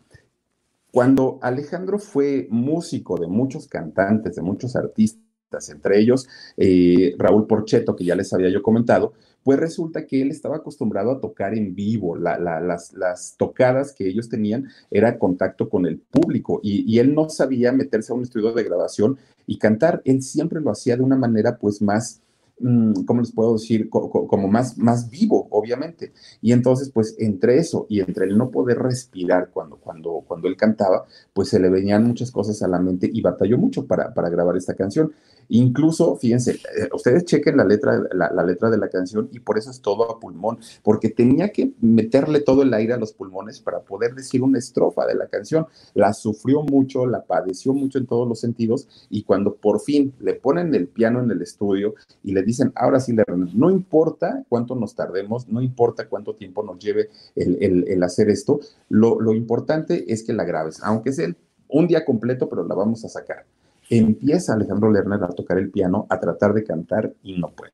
Cuando 0.92 1.38
Alejandro 1.44 2.00
fue 2.00 2.48
músico 2.50 3.20
de 3.20 3.28
muchos 3.28 3.68
cantantes, 3.68 4.36
de 4.36 4.42
muchos 4.42 4.76
artistas, 4.76 5.25
entre 5.70 6.00
ellos 6.00 6.28
eh, 6.58 7.16
Raúl 7.18 7.48
Porcheto, 7.48 7.96
que 7.96 8.06
ya 8.06 8.16
les 8.16 8.34
había 8.34 8.50
yo 8.50 8.62
comentado, 8.62 9.14
pues 9.46 9.60
resulta 9.60 10.08
que 10.08 10.24
él 10.24 10.32
estaba 10.32 10.58
acostumbrado 10.58 11.12
a 11.12 11.20
tocar 11.20 11.54
en 11.54 11.76
vivo, 11.76 12.18
las, 12.18 13.36
tocadas 13.38 13.94
que 13.94 14.08
ellos 14.08 14.28
tenían 14.28 14.68
era 14.90 15.20
contacto 15.20 15.70
con 15.70 15.86
el 15.86 16.00
público 16.00 16.60
y, 16.64 16.98
él 16.98 17.14
no 17.14 17.30
sabía 17.30 17.72
meterse 17.72 18.12
a 18.12 18.16
un 18.16 18.24
estudio 18.24 18.54
de 18.54 18.64
grabación 18.64 19.20
y 19.46 19.60
cantar, 19.60 20.02
él 20.04 20.24
siempre 20.24 20.60
lo 20.62 20.72
hacía 20.72 20.98
de 20.98 21.04
una 21.04 21.16
manera 21.16 21.60
pues 21.60 21.80
más, 21.80 22.24
mm, 22.60 23.04
¿cómo 23.06 23.22
les 23.22 23.32
puedo 23.32 23.54
decir? 23.54 23.88
como 23.88 24.48
más, 24.48 24.80
más 24.80 25.12
vivo, 25.12 25.48
obviamente. 25.52 26.12
Y 26.42 26.52
entonces, 26.52 26.90
pues 26.90 27.16
entre 27.20 27.60
eso 27.60 27.86
y 27.88 28.00
entre 28.00 28.26
el 28.26 28.36
no 28.40 28.50
poder 28.50 28.80
respirar 28.80 29.52
cuando, 29.54 29.76
cuando, 29.76 30.24
cuando 30.28 30.48
él 30.48 30.58
cantaba, 30.58 31.06
pues 31.34 31.50
se 31.50 31.60
le 31.60 31.70
venían 31.70 32.04
muchas 32.04 32.32
cosas 32.32 32.64
a 32.64 32.68
la 32.68 32.80
mente 32.80 33.08
y 33.14 33.22
batalló 33.22 33.60
mucho 33.60 33.86
para, 33.86 34.12
para 34.12 34.30
grabar 34.30 34.58
esta 34.58 34.74
canción. 34.74 35.12
Incluso, 35.50 36.16
fíjense, 36.18 36.54
eh, 36.54 36.90
ustedes 36.94 37.26
chequen 37.26 37.58
la 37.58 37.66
letra, 37.66 38.02
la, 38.14 38.44
letra 38.44 38.70
de 38.70 38.78
la 38.78 38.90
canción 38.90 39.30
y 39.32 39.40
por 39.40 39.58
eso 39.58 39.72
es 39.72 39.82
todo 39.82 40.12
a 40.12 40.20
pulmón, 40.20 40.60
porque 40.84 41.10
tenía 41.10 41.50
que 41.50 41.72
meterle 41.82 42.40
todo 42.40 42.64
el 42.64 42.74
aire 42.74 42.94
a 42.94 42.98
los 42.98 43.14
pulmones 43.14 43.60
para 43.60 43.82
poder 43.82 44.16
decir 44.16 44.42
una 44.42 44.60
estrofa 44.60 45.06
de 45.06 45.16
la 45.16 45.28
canción. 45.28 45.68
La 45.94 46.14
sufrió 46.14 46.64
mucho, 46.64 47.06
la 47.06 47.24
padeció 47.24 47.74
mucho 47.74 47.98
en 47.98 48.08
todos 48.08 48.28
los 48.28 48.40
sentidos 48.40 48.88
y 49.10 49.24
cuando 49.24 49.56
por 49.56 49.80
fin 49.80 50.14
le 50.20 50.34
ponen 50.34 50.74
el 50.74 50.88
piano 50.88 51.22
en 51.22 51.32
el 51.32 51.42
estudio 51.42 51.96
y 52.24 52.34
le 52.34 52.44
dicen, 52.44 52.72
ahora 52.76 53.00
sí, 53.00 53.16
no 53.54 53.70
importa 53.70 54.44
cuánto 54.50 54.76
nos 54.76 54.96
tardemos, 54.96 55.48
no 55.48 55.62
importa 55.62 56.08
cuánto 56.08 56.36
tiempo 56.36 56.64
nos 56.64 56.80
lleve 56.80 57.10
el, 57.36 58.04
hacer 58.04 58.30
esto, 58.30 58.60
lo, 58.90 59.20
lo 59.20 59.34
importante 59.34 60.12
es 60.12 60.24
que 60.24 60.34
la 60.34 60.44
grabes, 60.44 60.80
aunque 60.84 61.12
sea 61.12 61.34
un 61.68 61.88
día 61.88 62.06
completo, 62.06 62.48
pero 62.50 62.64
la 62.64 62.76
vamos 62.76 63.04
a 63.04 63.10
sacar 63.10 63.46
empieza 63.90 64.54
Alejandro 64.54 64.92
Lerner 64.92 65.24
a 65.24 65.30
tocar 65.30 65.58
el 65.58 65.72
piano, 65.72 66.08
a 66.10 66.20
tratar 66.20 66.54
de 66.54 66.64
cantar 66.64 67.14
y 67.24 67.40
no 67.40 67.52
puede. 67.52 67.74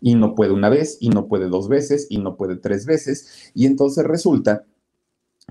Y 0.00 0.14
no 0.14 0.34
puede 0.34 0.52
una 0.52 0.68
vez, 0.68 0.98
y 1.00 1.10
no 1.10 1.26
puede 1.26 1.48
dos 1.48 1.68
veces, 1.68 2.06
y 2.08 2.18
no 2.18 2.36
puede 2.36 2.56
tres 2.56 2.86
veces. 2.86 3.50
Y 3.54 3.66
entonces 3.66 4.04
resulta 4.04 4.64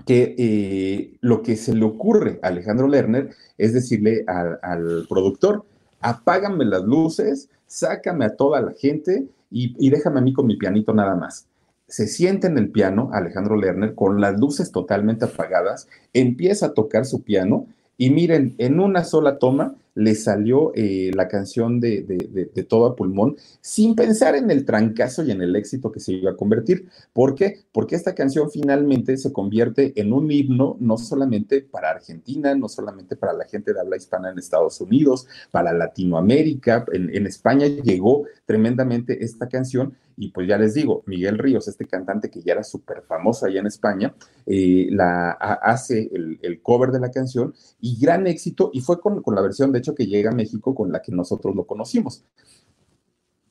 que 0.04 0.34
eh, 0.38 1.16
lo 1.20 1.42
que 1.42 1.56
se 1.56 1.74
le 1.74 1.84
ocurre 1.84 2.38
a 2.42 2.48
Alejandro 2.48 2.88
Lerner 2.88 3.30
es 3.56 3.72
decirle 3.72 4.24
al, 4.26 5.06
productor, 5.08 5.64
apágame 6.00 6.64
las 6.64 6.82
luces, 6.82 7.48
sácame 7.66 8.26
a 8.26 8.36
toda 8.36 8.60
la 8.60 8.72
gente 8.72 9.26
y, 9.50 9.74
y, 9.78 9.90
déjame 9.90 10.18
a 10.18 10.22
mí 10.22 10.32
con 10.32 10.46
mi 10.46 10.56
pianito 10.56 10.92
nada 10.92 11.14
más. 11.14 11.46
Se 11.88 12.08
siente 12.08 12.48
en 12.48 12.58
el 12.58 12.70
piano 12.70 13.10
Alejandro 13.12 13.56
Lerner 13.56 13.94
con 13.94 14.20
las 14.20 14.38
luces 14.38 14.72
totalmente 14.72 15.24
apagadas, 15.24 15.88
empieza 16.12 16.66
a 16.66 16.74
tocar 16.74 17.06
su 17.06 17.22
piano 17.22 17.66
y 17.96 18.10
miren, 18.10 18.54
en 18.58 18.80
una 18.80 19.04
sola 19.04 19.38
toma 19.38 19.74
le 19.96 20.14
salió 20.14 20.72
eh, 20.74 21.10
la 21.14 21.26
canción 21.26 21.80
de, 21.80 22.02
de, 22.02 22.62
todo 22.64 22.86
a 22.86 22.94
pulmón 22.94 23.36
sin 23.62 23.94
pensar 23.94 24.36
en 24.36 24.50
el 24.50 24.64
trancazo 24.66 25.24
y 25.24 25.30
en 25.30 25.40
el 25.40 25.56
éxito 25.56 25.90
que 25.90 26.00
se 26.00 26.12
iba 26.12 26.32
a 26.32 26.36
convertir. 26.36 26.86
¿Por 27.14 27.34
qué? 27.34 27.60
Porque 27.72 27.96
esta 27.96 28.14
canción 28.14 28.50
finalmente 28.50 29.16
se 29.16 29.32
convierte 29.32 29.92
en 29.96 30.12
un 30.12 30.30
himno 30.30 30.76
no 30.80 30.98
solamente 30.98 31.62
para 31.62 31.90
Argentina, 31.90 32.54
no 32.54 32.68
solamente 32.68 33.16
para 33.16 33.32
la 33.32 33.46
gente 33.46 33.72
de 33.72 33.80
habla 33.80 33.96
hispana 33.96 34.30
en 34.30 34.38
Estados 34.38 34.80
Unidos, 34.82 35.26
para 35.50 35.72
Latinoamérica, 35.72 36.84
en, 36.92 37.14
en 37.14 37.26
España 37.26 37.66
llegó 37.66 38.24
tremendamente 38.44 39.24
esta 39.24 39.48
canción 39.48 39.94
y 40.16 40.30
pues 40.30 40.48
ya 40.48 40.56
les 40.56 40.74
digo, 40.74 41.02
Miguel 41.06 41.38
Ríos, 41.38 41.68
este 41.68 41.86
cantante 41.86 42.30
que 42.30 42.40
ya 42.42 42.54
era 42.54 42.64
súper 42.64 43.02
famoso 43.02 43.46
allá 43.46 43.60
en 43.60 43.66
España, 43.66 44.14
eh, 44.46 44.88
la, 44.90 45.32
hace 45.32 46.10
el, 46.12 46.60
cover 46.62 46.90
de 46.90 47.00
la 47.00 47.10
canción 47.10 47.54
y 47.80 48.00
gran 48.00 48.26
éxito, 48.26 48.70
y 48.72 48.80
fue 48.80 48.98
con, 48.98 49.22
la 49.26 49.42
versión, 49.42 49.72
de 49.72 49.80
hecho, 49.80 49.94
que 49.94 50.06
llega 50.06 50.30
a 50.30 50.34
México 50.34 50.74
con 50.74 50.90
la 50.90 51.02
que 51.02 51.12
nosotros 51.12 51.54
lo 51.54 51.66
conocimos. 51.66 52.24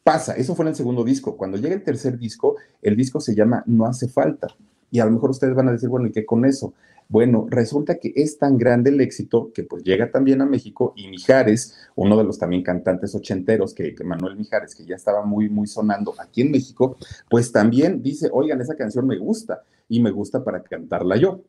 Pasa, 0.04 0.34
eso 0.34 0.56
fue 0.56 0.66
en 0.66 0.70
el 0.70 0.76
segundo 0.76 1.04
disco. 1.04 1.38
Cuando 1.38 1.58
llega 1.58 1.76
el 1.76 1.84
tercer 1.84 2.18
disco, 2.18 2.56
el 2.82 2.96
disco 2.96 3.20
se 3.20 3.36
llama 3.36 3.64
No 3.66 3.86
hace 3.86 4.08
falta. 4.08 4.48
Y 4.92 5.00
a 5.00 5.06
lo 5.06 5.12
mejor 5.12 5.32
ustedes 5.32 5.56
van 5.56 5.68
a 5.70 5.72
decir, 5.72 5.90
bueno, 5.90 6.08
¿y 6.08 6.12
qué 6.12 6.26
con 6.26 6.46
eso? 6.46 6.74
Bueno, 7.08 7.48
resulta 7.50 7.96
que 7.96 8.14
es 8.16 8.38
tan 8.38 8.58
grande 8.58 8.90
el 8.90 9.00
éxito 9.02 9.52
que 9.54 9.64
pues 9.64 9.84
llega 9.84 10.12
también 10.12 10.42
a 10.42 10.46
México 10.46 10.94
y 10.96 11.08
Mijares, 11.08 11.76
uno 11.96 12.18
de 12.18 12.24
los 12.24 12.40
también 12.40 12.64
cantantes 12.64 13.14
ochenteros, 13.16 13.74
que, 13.74 13.96
Manuel 14.04 14.36
Mijares, 14.36 14.74
que 14.76 14.86
ya 14.86 14.96
estaba 14.96 15.24
muy, 15.24 15.50
muy 15.50 15.68
sonando 15.68 16.14
aquí 16.20 16.42
en 16.42 16.52
México, 16.52 16.98
pues 17.30 17.52
también 17.52 18.02
dice, 18.02 18.30
oigan, 18.32 18.62
esa 18.62 18.76
canción 18.76 19.06
me 19.08 19.18
gusta 19.18 19.64
y 19.88 20.02
me 20.02 20.12
gusta 20.12 20.44
para 20.44 20.64
cantarla 20.64 21.18
yo 21.18 21.44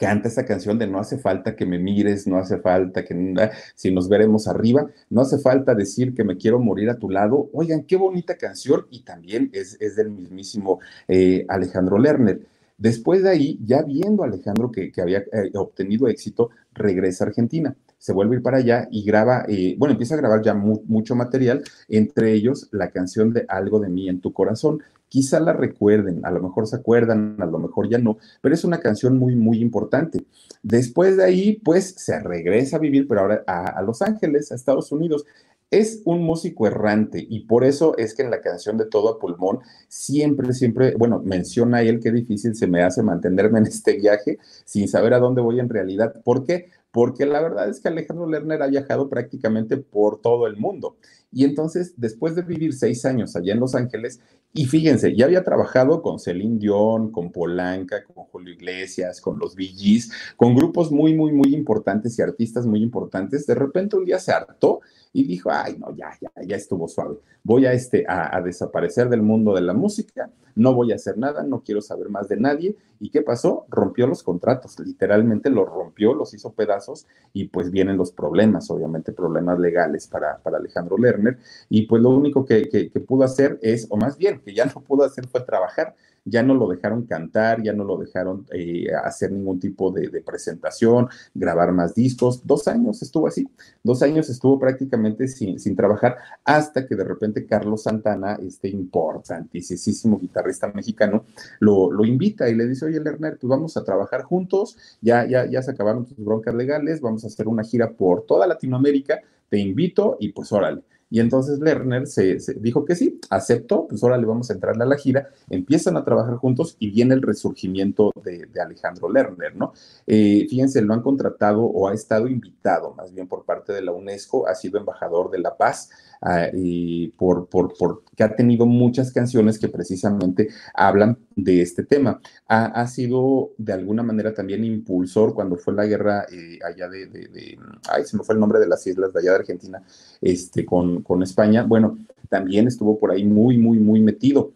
canta 0.00 0.28
esa 0.28 0.46
canción 0.46 0.78
de 0.78 0.86
no 0.86 0.98
hace 0.98 1.18
falta 1.18 1.54
que 1.54 1.66
me 1.66 1.78
mires, 1.78 2.26
no 2.26 2.38
hace 2.38 2.56
falta 2.56 3.04
que 3.04 3.50
si 3.74 3.92
nos 3.92 4.08
veremos 4.08 4.48
arriba, 4.48 4.86
no 5.10 5.20
hace 5.20 5.38
falta 5.38 5.74
decir 5.74 6.14
que 6.14 6.24
me 6.24 6.38
quiero 6.38 6.58
morir 6.58 6.88
a 6.88 6.96
tu 6.96 7.10
lado. 7.10 7.50
Oigan, 7.52 7.84
qué 7.84 7.96
bonita 7.96 8.38
canción 8.38 8.86
y 8.88 9.02
también 9.02 9.50
es, 9.52 9.78
del 9.96 10.10
mismísimo 10.10 10.80
eh, 11.06 11.44
Alejandro 11.50 11.98
Lerner. 11.98 12.40
Después 12.80 13.22
de 13.22 13.28
ahí, 13.28 13.60
ya 13.62 13.82
viendo 13.82 14.22
a 14.22 14.26
Alejandro 14.26 14.72
que, 14.72 14.90
había 15.02 15.18
eh, 15.18 15.52
obtenido 15.54 16.08
éxito, 16.08 16.48
regresa 16.72 17.24
a 17.24 17.28
Argentina, 17.28 17.76
se 17.98 18.14
vuelve 18.14 18.34
a 18.34 18.38
ir 18.38 18.42
para 18.42 18.56
allá 18.56 18.88
y 18.90 19.04
graba, 19.04 19.44
eh, 19.48 19.74
bueno, 19.78 19.92
empieza 19.92 20.14
a 20.14 20.16
grabar 20.16 20.40
ya 20.40 20.54
mucho 20.54 21.14
material, 21.14 21.62
entre 21.88 22.32
ellos 22.32 22.68
la 22.70 22.90
canción 22.90 23.34
de 23.34 23.44
Algo 23.48 23.80
de 23.80 23.90
mí 23.90 24.08
en 24.08 24.22
tu 24.22 24.32
corazón. 24.32 24.82
Quizá 25.10 25.40
la 25.40 25.52
recuerden, 25.52 26.24
a 26.24 26.30
lo 26.30 26.40
mejor 26.40 26.66
se 26.66 26.76
acuerdan, 26.76 27.36
a 27.40 27.44
lo 27.44 27.58
mejor 27.58 27.90
ya 27.90 27.98
no, 27.98 28.16
pero 28.40 28.54
es 28.54 28.64
una 28.64 28.80
canción 28.80 29.18
muy, 29.18 29.36
muy 29.36 29.58
importante. 29.58 30.24
Después 30.62 31.18
de 31.18 31.24
ahí, 31.24 31.60
pues 31.62 31.94
se 31.98 32.18
regresa 32.20 32.76
a 32.76 32.80
vivir, 32.80 33.06
pero 33.06 33.20
ahora 33.20 33.44
a, 33.46 33.66
a 33.66 33.82
Los 33.82 34.00
Ángeles, 34.00 34.50
a 34.50 34.54
Estados 34.54 34.90
Unidos. 34.90 35.26
Es 35.70 36.02
un 36.04 36.22
músico 36.24 36.66
errante 36.66 37.24
y 37.28 37.44
por 37.46 37.64
eso 37.64 37.96
es 37.96 38.14
que 38.14 38.22
en 38.22 38.30
la 38.30 38.40
canción 38.40 38.76
de 38.76 38.86
Todo 38.86 39.08
a 39.08 39.18
Pulmón 39.18 39.60
siempre, 39.88 40.52
siempre, 40.52 40.94
bueno, 40.96 41.22
menciona 41.24 41.82
él 41.82 42.00
qué 42.00 42.10
difícil 42.10 42.56
se 42.56 42.66
me 42.66 42.82
hace 42.82 43.02
mantenerme 43.02 43.60
en 43.60 43.66
este 43.66 43.94
viaje 43.94 44.38
sin 44.64 44.88
saber 44.88 45.14
a 45.14 45.20
dónde 45.20 45.42
voy 45.42 45.60
en 45.60 45.68
realidad. 45.68 46.20
¿Por 46.24 46.44
qué? 46.44 46.66
porque 46.92 47.26
la 47.26 47.40
verdad 47.40 47.68
es 47.68 47.80
que 47.80 47.88
Alejandro 47.88 48.26
Lerner 48.26 48.62
ha 48.62 48.66
viajado 48.66 49.08
prácticamente 49.08 49.76
por 49.76 50.20
todo 50.20 50.46
el 50.46 50.56
mundo. 50.56 50.96
Y 51.32 51.44
entonces, 51.44 51.94
después 51.96 52.34
de 52.34 52.42
vivir 52.42 52.72
seis 52.72 53.04
años 53.04 53.36
allá 53.36 53.52
en 53.52 53.60
Los 53.60 53.74
Ángeles, 53.74 54.20
y 54.52 54.66
fíjense, 54.66 55.14
ya 55.14 55.26
había 55.26 55.44
trabajado 55.44 56.02
con 56.02 56.18
Celine 56.18 56.58
Dion, 56.58 57.12
con 57.12 57.30
Polanca, 57.30 58.02
con 58.02 58.24
Julio 58.24 58.52
Iglesias, 58.52 59.20
con 59.20 59.38
los 59.38 59.54
VGs, 59.54 60.10
con 60.36 60.56
grupos 60.56 60.90
muy, 60.90 61.14
muy, 61.14 61.30
muy 61.30 61.54
importantes 61.54 62.18
y 62.18 62.22
artistas 62.22 62.66
muy 62.66 62.82
importantes, 62.82 63.46
de 63.46 63.54
repente 63.54 63.96
un 63.96 64.04
día 64.04 64.18
se 64.18 64.32
hartó 64.32 64.80
y 65.12 65.24
dijo, 65.24 65.50
ay, 65.52 65.76
no, 65.78 65.94
ya, 65.94 66.10
ya, 66.20 66.30
ya 66.44 66.56
estuvo 66.56 66.88
suave. 66.88 67.16
Voy 67.44 67.66
a, 67.66 67.72
este, 67.72 68.04
a, 68.08 68.40
desaparecer 68.40 69.08
del 69.08 69.22
mundo 69.22 69.54
de 69.54 69.60
la 69.60 69.72
música, 69.72 70.30
no 70.56 70.74
voy 70.74 70.92
a 70.92 70.96
hacer 70.96 71.16
nada, 71.16 71.42
no 71.44 71.62
quiero 71.62 71.80
saber 71.80 72.08
más 72.08 72.28
de 72.28 72.36
nadie. 72.36 72.76
¿Y 72.98 73.10
qué 73.10 73.22
pasó? 73.22 73.66
Rompió 73.68 74.06
los 74.06 74.22
contratos, 74.22 74.78
literalmente 74.80 75.48
los 75.48 75.68
rompió, 75.68 76.12
los 76.12 76.34
hizo 76.34 76.52
pedazos 76.52 77.06
y 77.32 77.46
pues 77.46 77.70
vienen 77.70 77.96
los 77.96 78.12
problemas, 78.12 78.70
obviamente 78.70 79.12
problemas 79.12 79.58
legales 79.58 80.06
para, 80.06 80.38
para 80.38 80.58
Alejandro 80.58 80.98
Lerner. 80.98 81.19
Y 81.68 81.86
pues 81.86 82.02
lo 82.02 82.10
único 82.10 82.44
que, 82.44 82.90
pudo 83.06 83.24
hacer 83.24 83.58
es, 83.62 83.86
o 83.90 83.96
más 83.96 84.16
bien, 84.16 84.40
que 84.40 84.54
ya 84.54 84.66
no 84.66 84.80
pudo 84.82 85.04
hacer 85.04 85.26
fue 85.26 85.40
trabajar. 85.42 85.94
Ya 86.22 86.42
no 86.42 86.54
lo 86.54 86.68
dejaron 86.68 87.06
cantar, 87.06 87.62
ya 87.62 87.72
no 87.72 87.82
lo 87.82 87.96
dejaron 87.96 88.46
eh, 88.52 88.88
hacer 89.04 89.32
ningún 89.32 89.58
tipo 89.58 89.90
de, 89.90 90.20
presentación, 90.20 91.08
grabar 91.34 91.72
más 91.72 91.94
discos. 91.94 92.46
Dos 92.46 92.68
años 92.68 93.00
estuvo 93.00 93.26
así, 93.26 93.48
dos 93.82 94.02
años 94.02 94.28
estuvo 94.28 94.58
prácticamente 94.58 95.28
sin, 95.28 95.58
sin 95.58 95.74
trabajar 95.74 96.18
hasta 96.44 96.86
que 96.86 96.94
de 96.94 97.04
repente 97.04 97.46
Carlos 97.46 97.84
Santana, 97.84 98.38
este 98.46 98.68
importantísimo 98.68 100.18
guitarrista 100.20 100.70
mexicano, 100.74 101.24
lo, 101.58 101.90
lo 101.90 102.04
invita 102.04 102.50
y 102.50 102.54
le 102.54 102.66
dice, 102.66 102.84
oye, 102.84 103.00
Lerner, 103.00 103.38
pues 103.38 103.48
vamos 103.48 103.76
a 103.76 103.84
trabajar 103.84 104.22
juntos, 104.22 104.76
ya, 105.00 105.26
ya, 105.26 105.46
ya 105.46 105.62
se 105.62 105.70
acabaron 105.70 106.04
tus 106.04 106.18
broncas 106.18 106.54
legales, 106.54 107.00
vamos 107.00 107.24
a 107.24 107.28
hacer 107.28 107.48
una 107.48 107.64
gira 107.64 107.92
por 107.92 108.26
toda 108.26 108.46
Latinoamérica, 108.46 109.20
te 109.48 109.58
invito 109.58 110.16
y 110.20 110.32
pues 110.32 110.52
órale. 110.52 110.82
Y 111.10 111.20
entonces 111.20 111.58
Lerner 111.58 112.06
se, 112.06 112.38
dijo 112.60 112.84
que 112.84 112.94
sí, 112.94 113.18
aceptó, 113.28 113.88
pues 113.88 114.02
ahora 114.02 114.16
le 114.16 114.26
vamos 114.26 114.48
a 114.50 114.54
entrarle 114.54 114.84
a 114.84 114.86
la 114.86 114.96
gira, 114.96 115.28
empiezan 115.48 115.96
a 115.96 116.04
trabajar 116.04 116.36
juntos 116.36 116.76
y 116.78 116.90
viene 116.90 117.14
el 117.14 117.22
resurgimiento 117.22 118.12
de, 118.24 118.48
Alejandro 118.60 119.10
Lerner, 119.10 119.56
¿no? 119.56 119.72
Eh, 120.06 120.46
fíjense, 120.48 120.82
lo 120.82 120.94
han 120.94 121.02
contratado 121.02 121.62
o 121.62 121.88
ha 121.88 121.94
estado 121.94 122.28
invitado 122.28 122.94
más 122.94 123.12
bien 123.12 123.26
por 123.26 123.44
parte 123.44 123.72
de 123.72 123.82
la 123.82 123.92
UNESCO, 123.92 124.46
ha 124.46 124.54
sido 124.54 124.78
embajador 124.78 125.30
de 125.30 125.38
la 125.38 125.56
paz 125.56 125.90
Ah, 126.22 126.50
y 126.52 127.08
por, 127.08 127.48
por, 127.48 127.72
porque 127.78 128.22
ha 128.22 128.36
tenido 128.36 128.66
muchas 128.66 129.10
canciones 129.10 129.58
que 129.58 129.68
precisamente 129.68 130.48
hablan 130.74 131.18
de 131.34 131.62
este 131.62 131.82
tema. 131.82 132.20
Ha, 132.46 132.86
sido 132.88 133.52
de 133.56 133.72
alguna 133.72 134.02
manera 134.02 134.34
también 134.34 134.64
impulsor 134.64 135.34
cuando 135.34 135.56
fue 135.56 135.72
la 135.72 135.86
guerra 135.86 136.26
eh, 136.30 136.58
allá 136.62 136.88
de, 136.88 137.58
ay, 137.88 138.04
se 138.04 138.16
me 138.18 138.24
fue 138.24 138.34
el 138.34 138.40
nombre 138.40 138.58
de 138.58 138.66
las 138.66 138.86
islas 138.86 139.12
de 139.14 139.20
allá 139.20 139.30
de 139.30 139.36
Argentina, 139.36 139.82
este, 140.20 140.66
con, 140.66 140.99
con 141.02 141.22
España. 141.22 141.62
Bueno, 141.62 141.98
también 142.28 142.66
estuvo 142.66 142.98
por 142.98 143.10
ahí 143.10 143.24
muy, 143.24 143.58
muy, 143.58 143.78
muy 143.78 144.00
metido. 144.00 144.52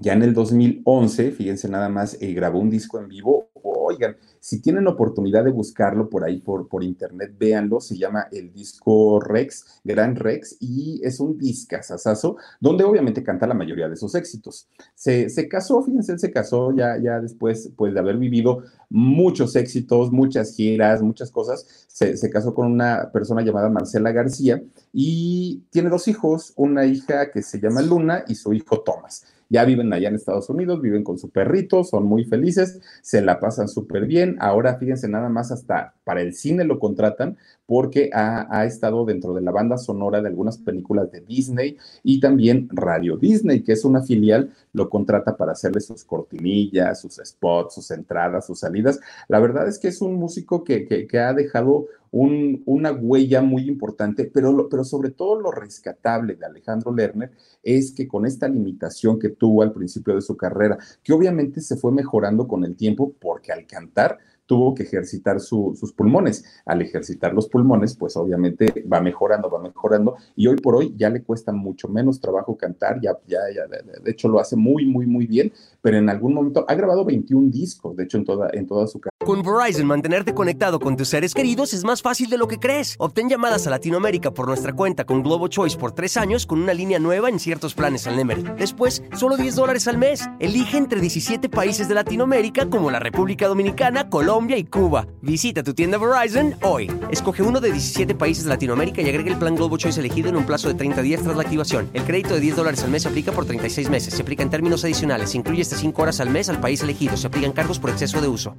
Ya 0.00 0.12
en 0.12 0.22
el 0.22 0.34
2011, 0.34 1.32
fíjense 1.32 1.68
nada 1.68 1.88
más, 1.88 2.16
eh, 2.20 2.32
grabó 2.32 2.58
un 2.60 2.70
disco 2.70 2.98
en 2.98 3.08
vivo. 3.08 3.47
Oigan, 3.88 4.18
si 4.38 4.60
tienen 4.60 4.86
oportunidad 4.86 5.44
de 5.44 5.50
buscarlo 5.50 6.10
por 6.10 6.22
ahí, 6.22 6.40
por, 6.40 6.68
por 6.68 6.84
internet, 6.84 7.34
véanlo. 7.38 7.80
Se 7.80 7.96
llama 7.96 8.28
el 8.30 8.52
disco 8.52 9.18
Rex, 9.18 9.80
Gran 9.82 10.14
Rex, 10.14 10.58
y 10.60 11.00
es 11.02 11.20
un 11.20 11.38
discazazazo, 11.38 12.36
donde 12.60 12.84
obviamente 12.84 13.22
canta 13.22 13.46
la 13.46 13.54
mayoría 13.54 13.88
de 13.88 13.96
sus 13.96 14.14
éxitos. 14.14 14.68
Se, 14.94 15.30
se 15.30 15.48
casó, 15.48 15.82
fíjense, 15.82 16.12
él 16.12 16.18
se 16.18 16.30
casó 16.30 16.70
ya, 16.76 16.98
ya 16.98 17.18
después 17.18 17.70
pues, 17.76 17.94
de 17.94 18.00
haber 18.00 18.18
vivido 18.18 18.62
muchos 18.90 19.56
éxitos, 19.56 20.12
muchas 20.12 20.54
giras, 20.54 21.00
muchas 21.00 21.30
cosas. 21.30 21.86
Se, 21.86 22.18
se 22.18 22.28
casó 22.28 22.52
con 22.52 22.70
una 22.70 23.10
persona 23.10 23.40
llamada 23.40 23.70
Marcela 23.70 24.12
García 24.12 24.62
y 24.92 25.62
tiene 25.70 25.88
dos 25.88 26.08
hijos, 26.08 26.52
una 26.56 26.84
hija 26.84 27.30
que 27.30 27.40
se 27.40 27.58
llama 27.58 27.80
Luna 27.80 28.24
y 28.28 28.34
su 28.34 28.52
hijo 28.52 28.80
Tomás 28.80 29.24
ya 29.48 29.64
viven 29.64 29.92
allá 29.92 30.08
en 30.08 30.14
Estados 30.14 30.48
Unidos, 30.50 30.80
viven 30.82 31.04
con 31.04 31.18
su 31.18 31.30
perrito, 31.30 31.84
son 31.84 32.04
muy 32.04 32.24
felices, 32.24 32.80
se 33.02 33.22
la 33.22 33.40
pasan 33.40 33.68
súper 33.68 34.06
bien. 34.06 34.36
Ahora 34.40 34.76
fíjense 34.78 35.08
nada 35.08 35.28
más 35.28 35.50
hasta 35.50 35.94
para 36.04 36.22
el 36.22 36.34
cine 36.34 36.64
lo 36.64 36.78
contratan 36.78 37.36
porque 37.68 38.08
ha, 38.14 38.64
estado 38.64 39.04
dentro 39.04 39.34
de 39.34 39.42
la 39.42 39.50
banda 39.50 39.76
sonora 39.76 40.22
de 40.22 40.28
algunas 40.28 40.56
películas 40.56 41.12
de 41.12 41.20
Disney 41.20 41.76
y 42.02 42.18
también 42.18 42.66
Radio 42.72 43.18
Disney, 43.18 43.62
que 43.62 43.72
es 43.72 43.84
una 43.84 44.02
filial, 44.02 44.54
lo 44.72 44.88
contrata 44.88 45.36
para 45.36 45.52
hacerle 45.52 45.82
sus 45.82 46.02
cortinillas, 46.02 47.02
sus 47.02 47.20
spots, 47.22 47.74
sus 47.74 47.90
entradas, 47.90 48.46
sus 48.46 48.60
salidas. 48.60 49.00
La 49.28 49.38
verdad 49.38 49.68
es 49.68 49.78
que 49.78 49.88
es 49.88 50.00
un 50.00 50.14
músico 50.14 50.64
que, 50.64 51.06
ha 51.20 51.34
dejado 51.34 51.88
una 52.10 52.92
huella 52.92 53.42
muy 53.42 53.68
importante, 53.68 54.24
pero, 54.24 54.68
pero 54.68 54.84
sobre 54.84 55.10
todo 55.10 55.40
lo 55.40 55.50
rescatable 55.50 56.34
de 56.34 56.46
Alejandro 56.46 56.94
Lerner 56.94 57.32
es 57.62 57.92
que 57.92 58.08
con 58.08 58.26
esta 58.26 58.48
limitación 58.48 59.18
que 59.18 59.28
tuvo 59.28 59.62
al 59.62 59.72
principio 59.72 60.14
de 60.14 60.22
su 60.22 60.36
carrera, 60.36 60.78
que 61.02 61.12
obviamente 61.12 61.60
se 61.60 61.76
fue 61.76 61.92
mejorando 61.92 62.48
con 62.48 62.64
el 62.64 62.76
tiempo 62.76 63.12
porque 63.20 63.52
al 63.52 63.66
cantar 63.66 64.18
tuvo 64.48 64.74
que 64.74 64.82
ejercitar 64.84 65.40
sus 65.40 65.92
pulmones. 65.92 66.44
Al 66.64 66.80
ejercitar 66.80 67.34
los 67.34 67.48
pulmones, 67.48 67.94
pues 67.94 68.16
obviamente 68.16 68.84
va 68.90 69.00
mejorando, 69.00 69.50
va 69.50 69.60
mejorando, 69.60 70.16
y 70.34 70.46
hoy 70.46 70.56
por 70.56 70.74
hoy 70.74 70.94
ya 70.96 71.10
le 71.10 71.22
cuesta 71.22 71.52
mucho 71.52 71.86
menos 71.88 72.18
trabajo 72.18 72.56
cantar, 72.56 72.98
ya, 73.00 73.12
ya, 73.26 73.40
ya 73.54 73.66
de 73.68 74.10
hecho 74.10 74.26
lo 74.28 74.40
hace 74.40 74.56
muy, 74.56 74.86
muy, 74.86 75.06
muy 75.06 75.26
bien, 75.26 75.52
pero 75.82 75.98
en 75.98 76.08
algún 76.08 76.32
momento 76.32 76.64
ha 76.66 76.74
grabado 76.74 77.04
21 77.04 77.50
discos, 77.50 77.94
de 77.96 78.04
hecho 78.04 78.16
en 78.16 78.24
toda, 78.24 78.48
en 78.54 78.66
toda 78.66 78.86
su 78.86 78.98
carrera. 78.98 79.08
Con 79.24 79.42
Verizon, 79.42 79.86
mantenerte 79.86 80.32
conectado 80.32 80.80
con 80.80 80.96
tus 80.96 81.08
seres 81.08 81.34
queridos 81.34 81.74
es 81.74 81.84
más 81.84 82.00
fácil 82.00 82.30
de 82.30 82.38
lo 82.38 82.48
que 82.48 82.58
crees. 82.58 82.94
Obtén 82.98 83.28
llamadas 83.28 83.66
a 83.66 83.70
Latinoamérica 83.70 84.30
por 84.30 84.46
nuestra 84.46 84.72
cuenta 84.72 85.04
con 85.04 85.22
Globo 85.22 85.48
Choice 85.48 85.76
por 85.76 85.92
tres 85.92 86.16
años 86.16 86.46
con 86.46 86.62
una 86.62 86.72
línea 86.72 86.98
nueva 86.98 87.28
en 87.28 87.38
ciertos 87.38 87.74
planes 87.74 88.06
al 88.06 88.16
Nemery. 88.16 88.44
Después, 88.56 89.02
solo 89.14 89.36
10 89.36 89.56
dólares 89.56 89.86
al 89.86 89.98
mes. 89.98 90.26
Elige 90.38 90.78
entre 90.78 91.00
17 91.00 91.50
países 91.50 91.88
de 91.88 91.94
Latinoamérica 91.94 92.70
como 92.70 92.90
la 92.90 93.00
República 93.00 93.48
Dominicana, 93.48 94.08
Colombia, 94.08 94.37
Colombia 94.38 94.56
y 94.56 94.64
Cuba. 94.66 95.04
Visita 95.20 95.64
tu 95.64 95.74
tienda 95.74 95.98
Verizon 95.98 96.54
hoy. 96.62 96.88
Escoge 97.10 97.42
uno 97.42 97.58
de 97.58 97.72
17 97.72 98.14
países 98.14 98.44
de 98.44 98.50
Latinoamérica 98.50 99.02
y 99.02 99.08
agrega 99.08 99.32
el 99.32 99.36
plan 99.36 99.56
Globo 99.56 99.76
Choice 99.76 99.98
elegido 99.98 100.28
en 100.28 100.36
un 100.36 100.46
plazo 100.46 100.68
de 100.68 100.74
30 100.74 101.02
días 101.02 101.24
tras 101.24 101.34
la 101.34 101.42
activación. 101.42 101.90
El 101.92 102.04
crédito 102.04 102.34
de 102.34 102.40
10 102.40 102.54
dólares 102.54 102.84
al 102.84 102.90
mes 102.92 103.02
se 103.02 103.08
aplica 103.08 103.32
por 103.32 103.46
36 103.46 103.90
meses. 103.90 104.14
Se 104.14 104.22
aplica 104.22 104.44
en 104.44 104.50
términos 104.50 104.84
adicionales. 104.84 105.30
Se 105.30 105.38
incluye 105.38 105.62
hasta 105.62 105.74
5 105.74 106.00
horas 106.00 106.20
al 106.20 106.30
mes 106.30 106.48
al 106.48 106.60
país 106.60 106.80
elegido. 106.84 107.16
Se 107.16 107.26
aplican 107.26 107.50
cargos 107.50 107.80
por 107.80 107.90
exceso 107.90 108.20
de 108.20 108.28
uso 108.28 108.54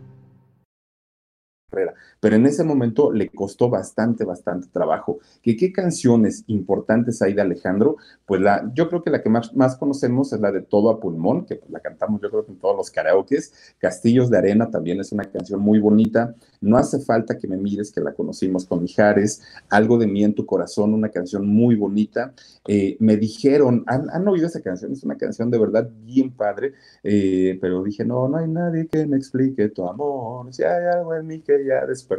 pero 2.19 2.36
en 2.36 2.45
ese 2.45 2.63
momento 2.63 3.12
le 3.12 3.29
costó 3.29 3.69
bastante, 3.69 4.25
bastante 4.25 4.67
trabajo. 4.71 5.19
¿Que 5.41 5.55
¿Qué 5.55 5.71
canciones 5.71 6.43
importantes 6.47 7.21
hay 7.21 7.34
de 7.34 7.41
Alejandro? 7.41 7.97
Pues 8.25 8.41
la, 8.41 8.69
yo 8.73 8.89
creo 8.89 9.03
que 9.03 9.10
la 9.10 9.21
que 9.21 9.29
más, 9.29 9.55
más 9.55 9.75
conocemos 9.75 10.34
es 10.34 10.39
la 10.39 10.51
de 10.51 10.62
Todo 10.62 10.89
a 10.89 10.99
Pulmón, 10.99 11.45
que 11.45 11.55
pues 11.55 11.71
la 11.71 11.79
cantamos 11.79 12.21
yo 12.21 12.29
creo 12.29 12.45
que 12.45 12.51
en 12.51 12.60
todos 12.60 12.75
los 12.75 12.91
karaokes. 12.91 13.75
Castillos 13.77 14.29
de 14.29 14.38
Arena 14.38 14.69
también 14.69 14.99
es 14.99 15.12
una 15.12 15.25
canción 15.25 15.60
muy 15.60 15.79
bonita. 15.79 16.36
No 16.62 16.78
hace 16.78 17.00
falta 17.00 17.38
que 17.38 17.48
me 17.48 17.58
mires, 17.58 17.91
que 17.91 18.02
la 18.02 18.13
conocimos 18.13 18.65
con 18.65 18.82
Mijares. 18.82 19.41
Algo 19.69 19.98
de 19.98 20.08
mí 20.08 20.24
en 20.24 20.36
tu 20.36 20.45
corazón, 20.45 20.93
una 20.93 21.10
canción 21.10 21.48
muy 21.48 21.76
bonita. 21.76 22.34
Eh, 22.67 22.98
me 23.00 23.17
dijeron, 23.17 23.84
¿han, 23.88 24.28
oído 24.28 24.48
esa 24.48 24.62
canción? 24.62 24.91
Es 24.91 25.04
una 25.04 25.17
canción 25.17 25.50
de 25.50 25.58
verdad 25.58 25.89
bien 26.04 26.32
padre, 26.32 26.74
eh, 27.04 27.58
pero 27.62 27.84
dije, 27.84 28.04
no, 28.06 28.28
no 28.28 28.38
hay 28.38 28.48
nadie 28.48 28.88
que 28.88 29.06
me 29.06 29.17
explique 29.17 29.69
tu 29.69 29.88
amor. 29.88 30.54
Si 30.54 30.63
hay 30.63 30.86
algo 30.93 31.15
en 31.15 31.28
mí 31.28 31.39
que 31.39 31.65
ya 31.65 31.86
después 31.86 32.10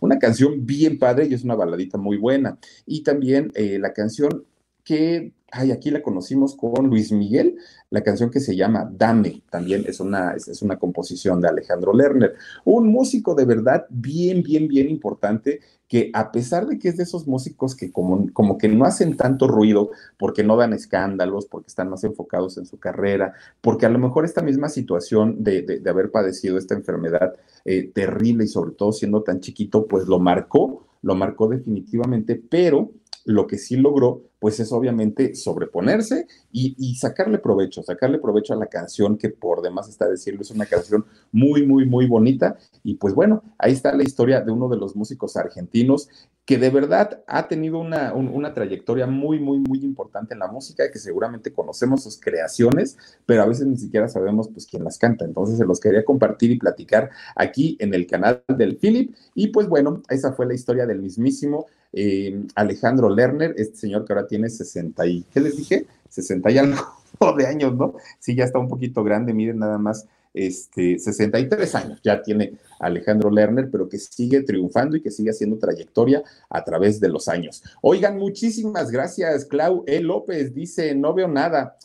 una 0.00 0.18
canción 0.18 0.66
bien 0.66 0.98
padre 0.98 1.26
y 1.26 1.34
es 1.34 1.44
una 1.44 1.54
baladita 1.54 1.98
muy 1.98 2.16
buena. 2.16 2.58
Y 2.86 3.02
también 3.02 3.50
eh, 3.54 3.78
la 3.78 3.92
canción 3.92 4.44
que, 4.88 5.34
ay, 5.50 5.70
aquí 5.70 5.90
la 5.90 6.00
conocimos 6.00 6.56
con 6.56 6.86
Luis 6.86 7.12
Miguel, 7.12 7.58
la 7.90 8.02
canción 8.02 8.30
que 8.30 8.40
se 8.40 8.56
llama 8.56 8.90
Dame, 8.90 9.42
también 9.50 9.84
es 9.86 10.00
una, 10.00 10.32
es, 10.32 10.62
una 10.62 10.78
composición 10.78 11.42
de 11.42 11.48
Alejandro 11.48 11.92
Lerner, 11.92 12.36
un 12.64 12.88
músico 12.88 13.34
de 13.34 13.44
verdad 13.44 13.84
bien, 13.90 14.42
bien, 14.42 14.66
bien 14.66 14.88
importante 14.88 15.60
que 15.88 16.10
a 16.14 16.32
pesar 16.32 16.66
de 16.66 16.78
que 16.78 16.88
es 16.88 16.96
de 16.96 17.02
esos 17.02 17.26
músicos 17.26 17.76
que 17.76 17.92
como, 17.92 18.32
como 18.32 18.56
que 18.56 18.66
no 18.68 18.86
hacen 18.86 19.14
tanto 19.18 19.46
ruido 19.46 19.90
porque 20.16 20.42
no 20.42 20.56
dan 20.56 20.72
escándalos, 20.72 21.44
porque 21.44 21.68
están 21.68 21.90
más 21.90 22.02
enfocados 22.02 22.56
en 22.56 22.64
su 22.64 22.78
carrera, 22.78 23.34
porque 23.60 23.84
a 23.84 23.90
lo 23.90 23.98
mejor 23.98 24.24
esta 24.24 24.40
misma 24.40 24.70
situación 24.70 25.44
de, 25.44 25.60
de, 25.60 25.90
haber 25.90 26.10
padecido 26.10 26.56
esta 26.56 26.74
enfermedad 26.74 27.34
eh, 27.66 27.90
terrible 27.94 28.44
y 28.44 28.48
sobre 28.48 28.72
todo 28.72 28.92
siendo 28.92 29.22
tan 29.22 29.40
chiquito, 29.40 29.86
pues 29.86 30.06
lo 30.06 30.18
marcó, 30.18 30.86
lo 31.02 31.14
marcó 31.14 31.46
definitivamente, 31.46 32.36
pero 32.36 32.90
lo 33.26 33.46
que 33.46 33.58
sí 33.58 33.76
logró 33.76 34.27
pues 34.38 34.60
es 34.60 34.72
obviamente 34.72 35.34
sobreponerse 35.34 36.26
y, 36.52 36.94
sacarle 36.96 37.38
provecho, 37.38 37.82
sacarle 37.82 38.18
provecho 38.18 38.54
a 38.54 38.56
la 38.56 38.66
canción 38.66 39.16
que 39.16 39.28
por 39.28 39.62
demás 39.62 39.88
está 39.88 40.08
decirlo, 40.08 40.42
es 40.42 40.50
una 40.50 40.66
canción 40.66 41.04
muy, 41.32 41.66
muy, 41.66 41.86
muy 41.86 42.06
bonita. 42.06 42.56
Y 42.82 42.94
pues 42.94 43.14
bueno, 43.14 43.42
ahí 43.58 43.72
está 43.72 43.94
la 43.94 44.02
historia 44.02 44.40
de 44.40 44.50
uno 44.50 44.68
de 44.68 44.76
los 44.76 44.96
músicos 44.96 45.36
argentinos 45.36 46.08
que 46.44 46.56
de 46.56 46.70
verdad 46.70 47.22
ha 47.26 47.46
tenido 47.46 47.78
una, 47.78 48.14
una 48.14 48.54
trayectoria 48.54 49.06
muy, 49.06 49.38
muy, 49.38 49.58
muy 49.58 49.80
importante 49.80 50.32
en 50.32 50.40
la 50.40 50.48
música, 50.48 50.90
que 50.90 50.98
seguramente 50.98 51.52
conocemos 51.52 52.02
sus 52.02 52.18
creaciones, 52.18 52.96
pero 53.26 53.42
a 53.42 53.46
veces 53.46 53.66
ni 53.66 53.76
siquiera 53.76 54.08
sabemos 54.08 54.48
pues 54.48 54.66
quién 54.66 54.82
las 54.82 54.96
canta. 54.96 55.26
Entonces 55.26 55.58
se 55.58 55.66
los 55.66 55.78
quería 55.78 56.06
compartir 56.06 56.50
y 56.50 56.58
platicar 56.58 57.10
aquí 57.36 57.76
en 57.80 57.92
el 57.92 58.06
canal 58.06 58.42
del 58.48 58.78
Philip. 58.78 59.14
Y 59.34 59.48
pues 59.48 59.68
bueno, 59.68 60.02
esa 60.08 60.32
fue 60.32 60.46
la 60.46 60.54
historia 60.54 60.86
del 60.86 61.02
mismísimo 61.02 61.66
eh, 61.92 62.46
Alejandro 62.54 63.08
Lerner, 63.08 63.54
este 63.56 63.76
señor 63.76 64.04
que 64.04 64.12
ahora 64.12 64.26
tiene 64.26 64.48
60 64.48 65.06
y, 65.06 65.22
¿qué 65.32 65.40
les 65.40 65.56
dije? 65.56 65.86
60 66.08 66.50
y 66.50 66.58
algo 66.58 66.76
de 67.36 67.46
años, 67.46 67.74
¿no? 67.76 67.94
Sí, 68.18 68.34
ya 68.34 68.44
está 68.44 68.58
un 68.58 68.68
poquito 68.68 69.02
grande, 69.04 69.32
miren 69.32 69.58
nada 69.58 69.78
más, 69.78 70.06
este, 70.34 70.98
63 70.98 71.74
años 71.74 72.00
ya 72.04 72.22
tiene 72.22 72.52
Alejandro 72.78 73.30
Lerner, 73.30 73.70
pero 73.70 73.88
que 73.88 73.98
sigue 73.98 74.42
triunfando 74.42 74.96
y 74.96 75.02
que 75.02 75.10
sigue 75.10 75.30
haciendo 75.30 75.58
trayectoria 75.58 76.22
a 76.48 76.64
través 76.64 77.00
de 77.00 77.08
los 77.08 77.28
años. 77.28 77.62
Oigan, 77.82 78.18
muchísimas 78.18 78.90
gracias, 78.90 79.46
Clau 79.46 79.84
E. 79.86 80.00
López 80.00 80.54
dice, 80.54 80.94
no 80.94 81.14
veo 81.14 81.28
nada. 81.28 81.76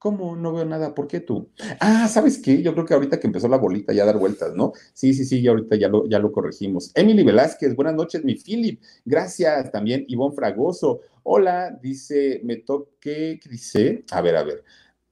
¿Cómo? 0.00 0.34
No 0.34 0.54
veo 0.54 0.64
nada. 0.64 0.94
¿Por 0.94 1.06
qué 1.06 1.20
tú? 1.20 1.50
Ah, 1.78 2.08
¿sabes 2.08 2.38
qué? 2.38 2.62
Yo 2.62 2.72
creo 2.72 2.86
que 2.86 2.94
ahorita 2.94 3.20
que 3.20 3.26
empezó 3.26 3.48
la 3.48 3.58
bolita 3.58 3.92
ya 3.92 4.04
a 4.04 4.06
dar 4.06 4.16
vueltas, 4.16 4.54
¿no? 4.54 4.72
Sí, 4.94 5.12
sí, 5.12 5.26
sí, 5.26 5.46
ahorita 5.46 5.76
ya 5.76 5.88
lo, 5.88 6.08
ya 6.08 6.18
lo 6.18 6.32
corregimos. 6.32 6.90
Emily 6.94 7.22
Velázquez, 7.22 7.76
buenas 7.76 7.94
noches, 7.94 8.24
mi 8.24 8.34
Philip. 8.34 8.80
Gracias. 9.04 9.70
También 9.70 10.06
Ivonne 10.08 10.34
Fragoso. 10.34 11.00
Hola, 11.22 11.78
dice, 11.82 12.40
me 12.44 12.56
toque, 12.56 13.38
¿qué 13.42 13.48
dice? 13.50 14.04
A 14.10 14.22
ver, 14.22 14.36
a 14.36 14.42
ver. 14.42 14.64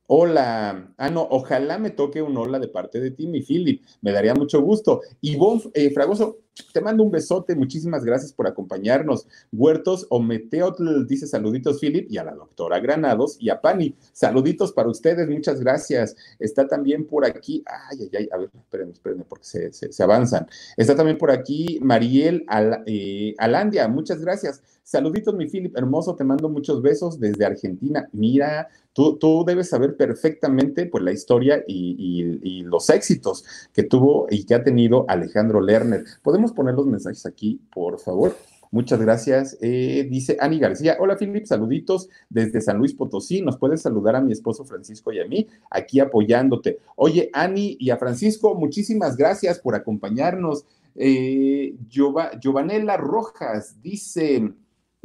Hola. 0.06 0.94
Ah, 0.96 1.10
no, 1.10 1.28
ojalá 1.30 1.76
me 1.76 1.90
toque 1.90 2.22
un 2.22 2.34
hola 2.38 2.58
de 2.58 2.68
parte 2.68 2.98
de 2.98 3.10
ti, 3.10 3.26
mi 3.26 3.42
Philip. 3.42 3.84
Me 4.00 4.10
daría 4.10 4.34
mucho 4.34 4.62
gusto. 4.62 5.02
Ivonne 5.20 5.64
eh, 5.74 5.90
Fragoso, 5.90 6.38
te 6.72 6.80
mando 6.80 7.02
un 7.02 7.10
besote, 7.10 7.54
muchísimas 7.54 8.04
gracias 8.04 8.32
por 8.32 8.46
acompañarnos. 8.46 9.26
Huertos 9.52 10.06
o 10.10 10.20
Meteotl 10.20 11.06
dice 11.06 11.26
saluditos, 11.26 11.80
Philip, 11.80 12.10
y 12.10 12.18
a 12.18 12.24
la 12.24 12.34
doctora 12.34 12.80
Granados 12.80 13.36
y 13.40 13.50
a 13.50 13.60
Pani. 13.60 13.94
Saluditos 14.12 14.72
para 14.72 14.88
ustedes, 14.88 15.28
muchas 15.28 15.60
gracias. 15.60 16.16
Está 16.38 16.66
también 16.66 17.06
por 17.06 17.24
aquí, 17.24 17.62
ay, 17.66 17.98
ay, 18.02 18.10
ay, 18.18 18.28
a 18.32 18.38
ver, 18.38 18.50
espérenme, 18.54 18.92
espérenme, 18.92 19.24
porque 19.28 19.44
se, 19.44 20.02
avanzan. 20.02 20.46
Está 20.76 20.94
también 20.94 21.18
por 21.18 21.30
aquí 21.30 21.78
Mariel 21.82 22.44
eh, 22.86 23.34
Alandia, 23.38 23.88
muchas 23.88 24.20
gracias. 24.20 24.62
Saluditos, 24.88 25.34
mi 25.34 25.46
Philip, 25.46 25.76
hermoso, 25.76 26.16
te 26.16 26.24
mando 26.24 26.48
muchos 26.48 26.80
besos 26.80 27.20
desde 27.20 27.44
Argentina. 27.44 28.08
Mira, 28.12 28.68
tú, 28.94 29.18
tú 29.18 29.44
debes 29.46 29.68
saber 29.68 29.98
perfectamente 29.98 30.86
pues, 30.86 31.04
la 31.04 31.12
historia 31.12 31.62
y, 31.66 32.38
y 32.42 32.62
los 32.62 32.88
éxitos 32.88 33.44
que 33.74 33.82
tuvo 33.82 34.26
y 34.30 34.44
que 34.44 34.54
ha 34.54 34.64
tenido 34.64 35.04
Alejandro 35.08 35.60
Lerner. 35.60 36.04
Podemos 36.22 36.47
poner 36.52 36.74
los 36.74 36.86
mensajes 36.86 37.26
aquí, 37.26 37.60
por 37.72 37.98
favor. 37.98 38.34
Muchas 38.70 39.00
gracias. 39.00 39.56
Eh, 39.60 40.06
dice 40.10 40.36
Ani 40.40 40.58
García. 40.58 40.96
Hola, 41.00 41.16
Philip. 41.16 41.46
Saluditos 41.46 42.08
desde 42.28 42.60
San 42.60 42.78
Luis 42.78 42.92
Potosí. 42.92 43.40
Nos 43.40 43.56
puedes 43.56 43.82
saludar 43.82 44.16
a 44.16 44.20
mi 44.20 44.32
esposo 44.32 44.64
Francisco 44.64 45.12
y 45.12 45.20
a 45.20 45.26
mí, 45.26 45.46
aquí 45.70 46.00
apoyándote. 46.00 46.78
Oye, 46.96 47.30
Ani 47.32 47.76
y 47.80 47.90
a 47.90 47.96
Francisco, 47.96 48.54
muchísimas 48.54 49.16
gracias 49.16 49.58
por 49.58 49.74
acompañarnos. 49.74 50.64
Eh, 50.94 51.74
Giovanela 51.88 52.96
Rojas 52.96 53.80
dice. 53.82 54.52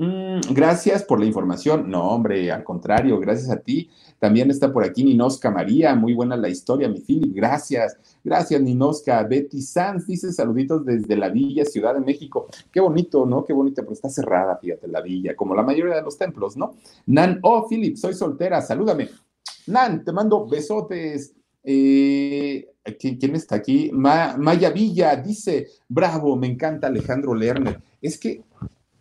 Mm, 0.03 0.53
gracias 0.53 1.03
por 1.03 1.19
la 1.19 1.25
información. 1.25 1.89
No, 1.89 2.09
hombre, 2.09 2.51
al 2.51 2.63
contrario, 2.63 3.19
gracias 3.19 3.49
a 3.49 3.59
ti. 3.61 3.89
También 4.19 4.51
está 4.51 4.71
por 4.71 4.83
aquí 4.83 5.03
Ninosca 5.03 5.49
María, 5.49 5.95
muy 5.95 6.13
buena 6.13 6.35
la 6.35 6.49
historia, 6.49 6.89
mi 6.89 6.99
Philip, 6.99 7.33
gracias. 7.33 7.97
Gracias, 8.23 8.61
Ninosca. 8.61 9.23
Betty 9.23 9.61
Sanz 9.61 10.07
dice 10.07 10.33
saluditos 10.33 10.85
desde 10.85 11.15
la 11.15 11.29
Villa, 11.29 11.63
Ciudad 11.65 11.93
de 11.93 12.01
México. 12.01 12.47
Qué 12.71 12.79
bonito, 12.79 13.25
¿no? 13.25 13.45
Qué 13.45 13.53
bonito, 13.53 13.81
pero 13.81 13.93
está 13.93 14.09
cerrada, 14.09 14.57
fíjate, 14.57 14.87
la 14.87 15.01
Villa, 15.01 15.35
como 15.35 15.55
la 15.55 15.63
mayoría 15.63 15.95
de 15.95 16.01
los 16.01 16.17
templos, 16.17 16.57
¿no? 16.57 16.75
Nan, 17.05 17.39
oh, 17.41 17.67
Philip, 17.67 17.95
soy 17.95 18.13
soltera, 18.13 18.61
salúdame. 18.61 19.09
Nan, 19.67 20.03
te 20.03 20.11
mando 20.11 20.45
besotes. 20.47 21.33
Eh, 21.63 22.67
¿quién, 22.99 23.35
está 23.35 23.55
aquí? 23.55 23.89
Maya 23.93 24.69
Villa 24.71 25.15
dice, 25.15 25.67
bravo, 25.87 26.35
me 26.35 26.47
encanta 26.47 26.87
Alejandro 26.87 27.33
Lerner. 27.33 27.79
Es 28.01 28.17
que 28.17 28.43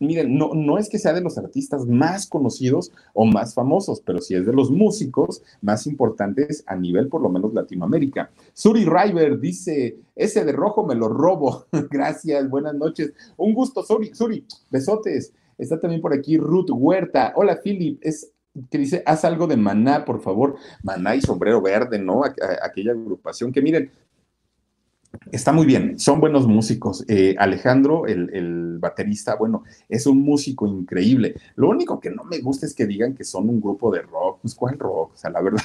miren, 0.07 0.37
no, 0.37 0.53
no 0.55 0.79
es 0.79 0.88
que 0.88 0.99
sea 0.99 1.12
de 1.12 1.21
los 1.21 1.38
artistas 1.38 1.87
más 1.87 2.27
conocidos 2.27 2.93
o 3.15 3.25
más 3.25 3.55
famosos, 3.55 4.01
pero 4.05 4.21
sí 4.21 4.35
es 4.35 4.47
de 4.47 4.53
los 4.53 4.71
músicos 4.71 5.43
más 5.61 5.87
importantes 5.87 6.65
a 6.67 6.77
nivel 6.77 7.09
por 7.09 7.23
lo 7.23 7.29
menos 7.29 7.55
Latinoamérica. 7.55 8.31
Suri 8.53 8.85
River 8.85 9.38
dice, 9.38 9.97
ese 10.15 10.45
de 10.45 10.53
rojo 10.53 10.87
me 10.87 10.95
lo 10.95 11.09
robo. 11.09 11.67
Gracias, 11.91 12.49
buenas 12.49 12.75
noches. 12.75 13.12
Un 13.37 13.55
gusto, 13.55 13.83
Suri, 13.83 14.15
Suri, 14.15 14.45
besotes. 14.71 15.33
Está 15.59 15.81
también 15.81 16.01
por 16.01 16.12
aquí 16.12 16.37
Ruth 16.38 16.71
Huerta. 16.71 17.33
Hola, 17.37 17.61
Philip, 17.62 17.99
es 18.03 18.33
que 18.71 18.79
dice, 18.79 19.03
haz 19.07 19.25
algo 19.25 19.47
de 19.47 19.57
Maná, 19.57 20.05
por 20.05 20.21
favor. 20.21 20.57
Maná 20.83 21.15
y 21.15 21.21
Sombrero 21.21 21.62
Verde, 21.62 21.99
¿no? 21.99 22.23
aquella 22.25 22.93
agrupación 22.93 23.53
que 23.53 23.62
miren, 23.62 23.91
Está 25.31 25.53
muy 25.53 25.66
bien, 25.66 25.98
son 25.98 26.20
buenos 26.20 26.46
músicos. 26.46 27.05
Eh, 27.09 27.35
Alejandro, 27.38 28.07
el, 28.07 28.79
baterista, 28.79 29.37
bueno, 29.37 29.64
es 29.88 30.07
un 30.07 30.20
músico 30.22 30.66
increíble. 30.66 31.37
Lo 31.57 31.68
único 31.68 32.01
que 32.01 32.11
no 32.11 32.25
me 32.25 32.38
gusta 32.40 32.66
es 32.66 32.75
que 32.75 32.87
digan 32.87 33.14
que 33.14 33.25
son 33.25 33.48
un 33.48 33.61
grupo 33.61 33.92
de 33.92 34.03
rock. 34.03 34.40
Pues, 34.42 34.55
¿cuál 34.55 34.79
rock? 34.79 35.12
O 35.14 35.16
sea, 35.16 35.31
la 35.31 35.40
verdad, 35.40 35.62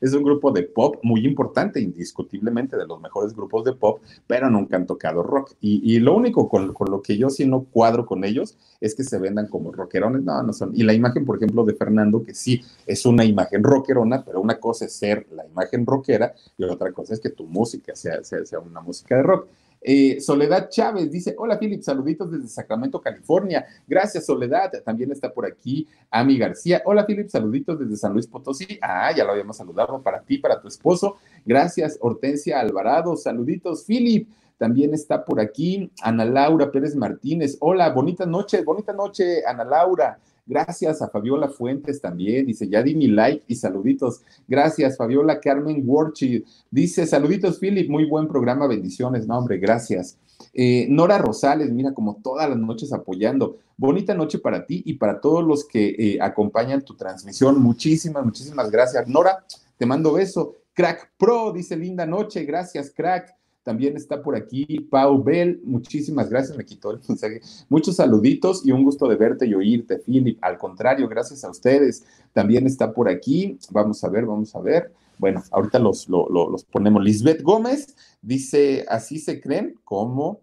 Es 0.00 0.12
un 0.14 0.22
grupo 0.22 0.52
de 0.52 0.62
pop 0.62 0.96
muy 1.02 1.26
importante, 1.26 1.80
indiscutiblemente 1.80 2.76
de 2.76 2.86
los 2.86 3.00
mejores 3.00 3.34
grupos 3.34 3.64
de 3.64 3.72
pop, 3.72 4.00
pero 4.26 4.48
nunca 4.50 4.76
han 4.76 4.86
tocado 4.86 5.22
rock. 5.22 5.54
Y, 5.60 5.98
lo 6.00 6.14
único 6.14 6.48
con, 6.48 6.74
lo 6.90 7.02
que 7.02 7.16
yo 7.16 7.30
sí 7.30 7.46
no 7.46 7.64
cuadro 7.64 8.06
con 8.06 8.24
ellos 8.24 8.56
es 8.80 8.94
que 8.94 9.04
se 9.04 9.18
vendan 9.18 9.48
como 9.48 9.72
rockerones. 9.72 10.22
No, 10.22 10.42
no 10.42 10.52
son. 10.52 10.72
Y 10.74 10.82
la 10.82 10.94
imagen, 10.94 11.24
por 11.24 11.36
ejemplo, 11.36 11.64
de 11.64 11.74
Fernando, 11.74 12.22
que 12.22 12.34
sí 12.34 12.62
es 12.86 13.04
una 13.06 13.24
imagen 13.24 13.62
rockerona, 13.62 14.24
pero 14.24 14.40
una 14.40 14.58
cosa 14.58 14.86
es 14.86 14.92
ser 14.92 15.26
la 15.32 15.46
imagen 15.46 15.86
rockera 15.86 16.34
y 16.56 16.64
otra 16.64 16.92
cosa 16.92 17.14
es 17.14 17.20
que 17.20 17.30
tu 17.30 17.46
música 17.46 17.94
sea, 17.94 18.22
sea, 18.24 18.44
sea 18.44 18.58
una 18.58 18.80
música 18.80 19.16
de 19.16 19.22
rock. 19.22 19.46
Eh, 19.84 20.20
Soledad 20.20 20.68
Chávez 20.68 21.10
dice, 21.10 21.34
hola 21.36 21.58
Philip, 21.58 21.82
saluditos 21.82 22.30
desde 22.30 22.48
Sacramento, 22.48 23.00
California. 23.00 23.66
Gracias 23.86 24.26
Soledad. 24.26 24.70
También 24.84 25.10
está 25.10 25.32
por 25.32 25.44
aquí 25.46 25.88
Ami 26.10 26.38
García. 26.38 26.82
Hola 26.84 27.04
Philip, 27.04 27.28
saluditos 27.28 27.78
desde 27.78 27.96
San 27.96 28.12
Luis 28.12 28.26
Potosí. 28.26 28.78
Ah, 28.80 29.12
ya 29.14 29.24
lo 29.24 29.32
habíamos 29.32 29.56
saludado 29.56 30.00
para 30.02 30.22
ti, 30.22 30.38
para 30.38 30.60
tu 30.60 30.68
esposo. 30.68 31.16
Gracias 31.44 31.98
Hortensia 32.00 32.60
Alvarado. 32.60 33.16
Saluditos 33.16 33.84
Philip. 33.84 34.28
También 34.58 34.94
está 34.94 35.24
por 35.24 35.40
aquí 35.40 35.90
Ana 36.02 36.24
Laura 36.24 36.70
Pérez 36.70 36.94
Martínez. 36.94 37.56
Hola, 37.58 37.90
bonita 37.90 38.24
noche, 38.26 38.62
bonita 38.62 38.92
noche, 38.92 39.44
Ana 39.44 39.64
Laura. 39.64 40.18
Gracias 40.44 41.00
a 41.02 41.08
Fabiola 41.08 41.48
Fuentes 41.48 42.00
también. 42.00 42.46
Dice, 42.46 42.68
ya 42.68 42.82
di 42.82 42.94
mi 42.94 43.06
like 43.06 43.44
y 43.46 43.54
saluditos. 43.54 44.22
Gracias, 44.48 44.96
Fabiola 44.96 45.40
Carmen 45.40 45.82
Warchi. 45.84 46.44
Dice, 46.70 47.06
saluditos, 47.06 47.58
Philip. 47.58 47.88
Muy 47.88 48.06
buen 48.06 48.26
programa. 48.26 48.66
Bendiciones. 48.66 49.26
No, 49.26 49.38
hombre, 49.38 49.58
gracias. 49.58 50.18
Eh, 50.52 50.86
Nora 50.90 51.18
Rosales, 51.18 51.70
mira, 51.70 51.94
como 51.94 52.16
todas 52.22 52.48
las 52.48 52.58
noches 52.58 52.92
apoyando. 52.92 53.58
Bonita 53.76 54.14
noche 54.14 54.38
para 54.38 54.66
ti 54.66 54.82
y 54.84 54.94
para 54.94 55.20
todos 55.20 55.44
los 55.44 55.64
que 55.64 55.94
eh, 55.98 56.18
acompañan 56.20 56.82
tu 56.82 56.96
transmisión. 56.96 57.60
Muchísimas, 57.60 58.24
muchísimas 58.24 58.70
gracias. 58.70 59.06
Nora, 59.06 59.44
te 59.76 59.86
mando 59.86 60.12
beso. 60.12 60.56
Crack 60.74 61.12
Pro, 61.16 61.52
dice 61.52 61.76
linda 61.76 62.06
noche. 62.06 62.44
Gracias, 62.44 62.90
crack. 62.90 63.41
También 63.62 63.96
está 63.96 64.22
por 64.22 64.34
aquí 64.34 64.64
Pau 64.90 65.22
Bell. 65.22 65.60
Muchísimas 65.64 66.28
gracias, 66.28 66.56
me 66.56 66.64
quitó 66.64 66.90
el 66.90 67.00
mensaje. 67.08 67.40
Muchos 67.68 67.96
saluditos 67.96 68.66
y 68.66 68.72
un 68.72 68.84
gusto 68.84 69.06
de 69.08 69.16
verte 69.16 69.46
y 69.46 69.54
oírte, 69.54 69.98
Philip. 69.98 70.38
Al 70.42 70.58
contrario, 70.58 71.08
gracias 71.08 71.44
a 71.44 71.50
ustedes. 71.50 72.04
También 72.32 72.66
está 72.66 72.92
por 72.92 73.08
aquí. 73.08 73.58
Vamos 73.70 74.02
a 74.02 74.08
ver, 74.08 74.26
vamos 74.26 74.54
a 74.54 74.60
ver. 74.60 74.92
Bueno, 75.18 75.42
ahorita 75.52 75.78
los, 75.78 76.08
los 76.08 76.64
ponemos. 76.64 77.04
Lisbeth 77.04 77.42
Gómez 77.42 77.94
dice, 78.20 78.84
así 78.88 79.18
se 79.18 79.40
creen 79.40 79.76
como 79.84 80.40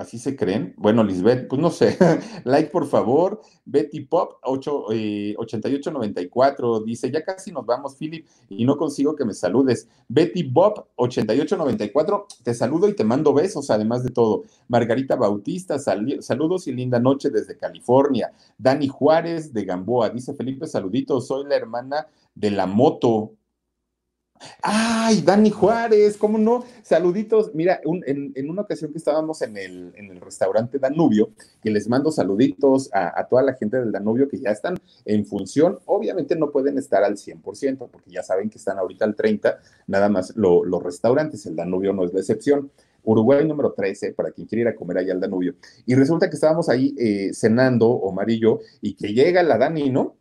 Así 0.00 0.18
se 0.18 0.34
creen. 0.34 0.72
Bueno, 0.78 1.04
Lisbeth, 1.04 1.46
pues 1.46 1.60
no 1.60 1.68
sé. 1.68 1.98
like, 2.44 2.70
por 2.70 2.86
favor. 2.86 3.42
Betty 3.66 4.00
Pop, 4.00 4.38
8, 4.44 4.86
8894, 5.36 6.78
eh, 6.78 6.82
dice, 6.86 7.10
ya 7.10 7.22
casi 7.22 7.52
nos 7.52 7.66
vamos, 7.66 7.96
Philip, 7.96 8.26
y 8.48 8.64
no 8.64 8.78
consigo 8.78 9.14
que 9.14 9.26
me 9.26 9.34
saludes. 9.34 9.88
Betty 10.08 10.42
Bob, 10.42 10.86
8894, 10.96 12.26
te 12.42 12.54
saludo 12.54 12.88
y 12.88 12.94
te 12.94 13.04
mando 13.04 13.34
besos, 13.34 13.68
además 13.68 14.02
de 14.02 14.08
todo. 14.08 14.44
Margarita 14.68 15.16
Bautista, 15.16 15.78
saludos 15.78 16.66
y 16.66 16.72
linda 16.72 16.98
noche 16.98 17.28
desde 17.28 17.58
California. 17.58 18.32
Dani 18.56 18.88
Juárez, 18.88 19.52
de 19.52 19.66
Gamboa, 19.66 20.08
dice 20.08 20.32
Felipe, 20.32 20.66
saluditos, 20.66 21.26
soy 21.26 21.44
la 21.44 21.56
hermana 21.56 22.06
de 22.34 22.50
la 22.50 22.64
moto. 22.64 23.34
Ay, 24.62 25.20
Dani 25.22 25.50
Juárez, 25.50 26.16
¿cómo 26.16 26.38
no? 26.38 26.64
Saluditos. 26.82 27.54
Mira, 27.54 27.80
en, 27.84 28.50
una 28.50 28.62
ocasión 28.62 28.90
que 28.90 28.98
estábamos 28.98 29.42
en 29.42 29.56
el, 29.56 29.92
en 29.96 30.10
el, 30.10 30.20
restaurante 30.20 30.78
Danubio, 30.78 31.30
que 31.62 31.70
les 31.70 31.88
mando 31.88 32.10
saluditos 32.10 32.88
a, 32.92 33.26
toda 33.28 33.42
la 33.42 33.54
gente 33.54 33.78
del 33.78 33.92
Danubio 33.92 34.28
que 34.28 34.40
ya 34.40 34.50
están 34.50 34.76
en 35.04 35.26
función. 35.26 35.78
Obviamente 35.84 36.36
no 36.36 36.50
pueden 36.50 36.78
estar 36.78 37.04
al 37.04 37.16
100%, 37.16 37.88
porque 37.90 38.10
ya 38.10 38.22
saben 38.22 38.48
que 38.48 38.58
están 38.58 38.78
ahorita 38.78 39.04
al 39.04 39.14
30%, 39.14 39.58
nada 39.86 40.08
más 40.08 40.34
los 40.36 40.82
restaurantes. 40.82 41.44
El 41.46 41.56
Danubio 41.56 41.92
no 41.92 42.04
es 42.04 42.14
la 42.14 42.20
excepción. 42.20 42.70
Uruguay 43.02 43.46
número 43.46 43.72
13, 43.72 44.12
para 44.12 44.30
quien 44.30 44.46
quiera 44.46 44.62
ir 44.62 44.68
a 44.68 44.76
comer 44.76 44.98
allá 44.98 45.12
al 45.12 45.20
Danubio. 45.20 45.54
Y 45.86 45.94
resulta 45.94 46.28
que 46.28 46.34
estábamos 46.36 46.68
ahí 46.68 46.94
eh, 46.98 47.30
cenando, 47.32 47.88
Omar 47.88 48.30
y 48.30 48.40
y 48.80 48.94
que 48.94 49.12
llega 49.12 49.42
la 49.42 49.58
Dani, 49.58 49.90
¿no? 49.90 50.16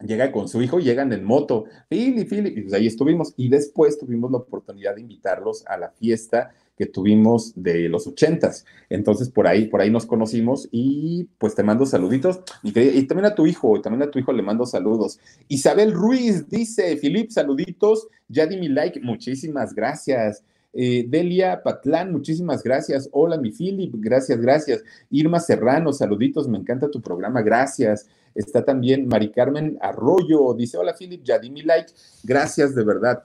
Llega 0.00 0.32
con 0.32 0.48
su 0.48 0.62
hijo, 0.62 0.78
llegan 0.78 1.12
en 1.12 1.24
moto, 1.24 1.64
Philip, 1.88 2.28
Philip, 2.28 2.58
y 2.58 2.62
pues 2.62 2.74
ahí 2.74 2.86
estuvimos. 2.86 3.34
Y 3.36 3.48
después 3.48 3.98
tuvimos 3.98 4.30
la 4.30 4.38
oportunidad 4.38 4.94
de 4.94 5.02
invitarlos 5.02 5.64
a 5.66 5.76
la 5.76 5.90
fiesta 5.90 6.52
que 6.76 6.86
tuvimos 6.86 7.52
de 7.56 7.90
los 7.90 8.06
ochentas. 8.06 8.64
Entonces, 8.88 9.28
por 9.28 9.46
ahí, 9.46 9.66
por 9.66 9.82
ahí 9.82 9.90
nos 9.90 10.06
conocimos 10.06 10.66
y 10.72 11.28
pues 11.36 11.54
te 11.54 11.62
mando 11.62 11.84
saluditos. 11.84 12.40
Y, 12.62 12.72
también 13.02 13.26
a 13.26 13.34
tu 13.34 13.46
hijo, 13.46 13.76
y 13.76 13.82
también 13.82 14.08
a 14.08 14.10
tu 14.10 14.18
hijo 14.18 14.32
le 14.32 14.42
mando 14.42 14.64
saludos. 14.64 15.20
Isabel 15.48 15.92
Ruiz 15.92 16.48
dice, 16.48 16.96
Philip, 16.96 17.30
saluditos, 17.30 18.08
ya 18.28 18.46
di 18.46 18.56
like, 18.68 18.98
muchísimas 19.00 19.74
gracias. 19.74 20.42
Eh, 20.72 21.04
Delia 21.06 21.62
Patlán, 21.62 22.12
muchísimas 22.12 22.62
gracias. 22.62 23.10
Hola, 23.12 23.36
mi 23.36 23.50
Philip, 23.50 23.92
gracias, 23.98 24.40
gracias. 24.40 24.82
Irma 25.10 25.40
Serrano, 25.40 25.92
saluditos, 25.92 26.48
me 26.48 26.58
encanta 26.58 26.90
tu 26.90 27.02
programa, 27.02 27.42
gracias. 27.42 28.08
Está 28.34 28.64
también 28.64 29.06
Mari 29.08 29.32
Carmen 29.32 29.78
Arroyo, 29.80 30.54
dice, 30.54 30.78
hola 30.78 30.94
Philip, 30.98 31.22
ya 31.22 31.38
di 31.38 31.50
mi 31.50 31.62
like, 31.62 31.92
gracias 32.22 32.74
de 32.74 32.84
verdad. 32.84 33.24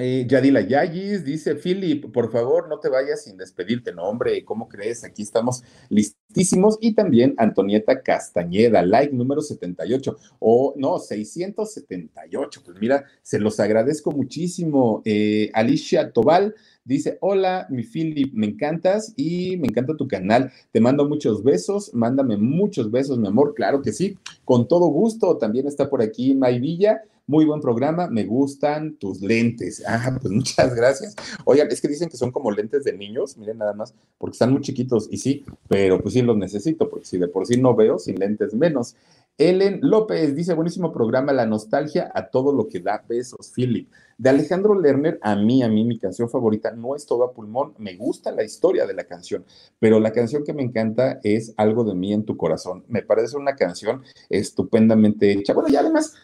Eh, 0.00 0.26
Yadila 0.28 0.60
Yagis 0.60 1.24
dice, 1.24 1.56
Philip, 1.56 2.12
por 2.12 2.30
favor, 2.30 2.68
no 2.68 2.78
te 2.78 2.88
vayas 2.88 3.24
sin 3.24 3.36
despedirte. 3.36 3.92
No, 3.92 4.04
hombre, 4.04 4.44
¿cómo 4.44 4.68
crees? 4.68 5.02
Aquí 5.02 5.22
estamos 5.22 5.64
listísimos. 5.88 6.78
Y 6.80 6.94
también 6.94 7.34
Antonieta 7.36 8.02
Castañeda, 8.02 8.82
like 8.82 9.12
número 9.12 9.40
78. 9.40 10.16
O 10.38 10.74
no, 10.76 10.98
678. 10.98 12.62
Pues 12.64 12.76
mira, 12.80 13.06
se 13.22 13.40
los 13.40 13.58
agradezco 13.58 14.12
muchísimo. 14.12 15.02
Eh, 15.04 15.50
Alicia 15.54 16.12
Tobal 16.12 16.54
dice, 16.88 17.18
hola, 17.20 17.66
mi 17.70 17.82
Philip, 17.82 18.32
me 18.34 18.46
encantas 18.46 19.12
y 19.16 19.56
me 19.58 19.68
encanta 19.68 19.96
tu 19.96 20.08
canal. 20.08 20.50
Te 20.72 20.80
mando 20.80 21.08
muchos 21.08 21.44
besos. 21.44 21.92
Mándame 21.94 22.36
muchos 22.36 22.90
besos, 22.90 23.18
mi 23.18 23.28
amor. 23.28 23.54
Claro 23.54 23.82
que 23.82 23.92
sí. 23.92 24.18
Con 24.44 24.66
todo 24.66 24.86
gusto. 24.86 25.36
También 25.36 25.66
está 25.66 25.88
por 25.88 26.02
aquí 26.02 26.34
May 26.34 26.58
Villa. 26.58 27.02
Muy 27.28 27.44
buen 27.44 27.60
programa, 27.60 28.08
me 28.08 28.24
gustan 28.24 28.96
tus 28.96 29.20
lentes. 29.20 29.82
Ah, 29.86 30.16
pues 30.18 30.32
muchas 30.32 30.74
gracias. 30.74 31.14
Oigan, 31.44 31.68
es 31.70 31.78
que 31.82 31.86
dicen 31.86 32.08
que 32.08 32.16
son 32.16 32.30
como 32.30 32.50
lentes 32.50 32.84
de 32.84 32.94
niños, 32.94 33.36
miren 33.36 33.58
nada 33.58 33.74
más, 33.74 33.92
porque 34.16 34.32
están 34.32 34.50
muy 34.50 34.62
chiquitos 34.62 35.08
y 35.10 35.18
sí, 35.18 35.44
pero 35.68 36.00
pues 36.00 36.14
sí 36.14 36.22
los 36.22 36.38
necesito, 36.38 36.88
porque 36.88 37.04
si 37.04 37.18
de 37.18 37.28
por 37.28 37.46
sí 37.46 37.60
no 37.60 37.76
veo, 37.76 37.98
sin 37.98 38.18
lentes 38.18 38.54
menos. 38.54 38.96
Ellen 39.40 39.78
López 39.82 40.34
dice, 40.34 40.52
buenísimo 40.52 40.92
programa, 40.92 41.32
la 41.32 41.46
nostalgia 41.46 42.10
a 42.12 42.28
todo 42.28 42.52
lo 42.52 42.66
que 42.66 42.80
da 42.80 43.04
besos, 43.08 43.52
Philip. 43.54 43.88
De 44.18 44.30
Alejandro 44.30 44.74
Lerner, 44.74 45.20
a 45.22 45.36
mí, 45.36 45.62
a 45.62 45.68
mí, 45.68 45.84
mi 45.84 45.96
canción 45.96 46.28
favorita 46.28 46.72
no 46.72 46.96
es 46.96 47.06
todo 47.06 47.22
a 47.22 47.32
pulmón, 47.32 47.72
me 47.78 47.94
gusta 47.94 48.32
la 48.32 48.42
historia 48.42 48.84
de 48.84 48.94
la 48.94 49.04
canción, 49.04 49.44
pero 49.78 50.00
la 50.00 50.10
canción 50.12 50.42
que 50.42 50.52
me 50.52 50.64
encanta 50.64 51.20
es 51.22 51.54
Algo 51.56 51.84
de 51.84 51.94
mí 51.94 52.12
en 52.12 52.24
tu 52.24 52.36
corazón. 52.36 52.84
Me 52.88 53.02
parece 53.02 53.36
una 53.36 53.54
canción 53.54 54.02
estupendamente 54.28 55.30
hecha. 55.30 55.54
Bueno, 55.54 55.68
y 55.68 55.76
además 55.76 56.16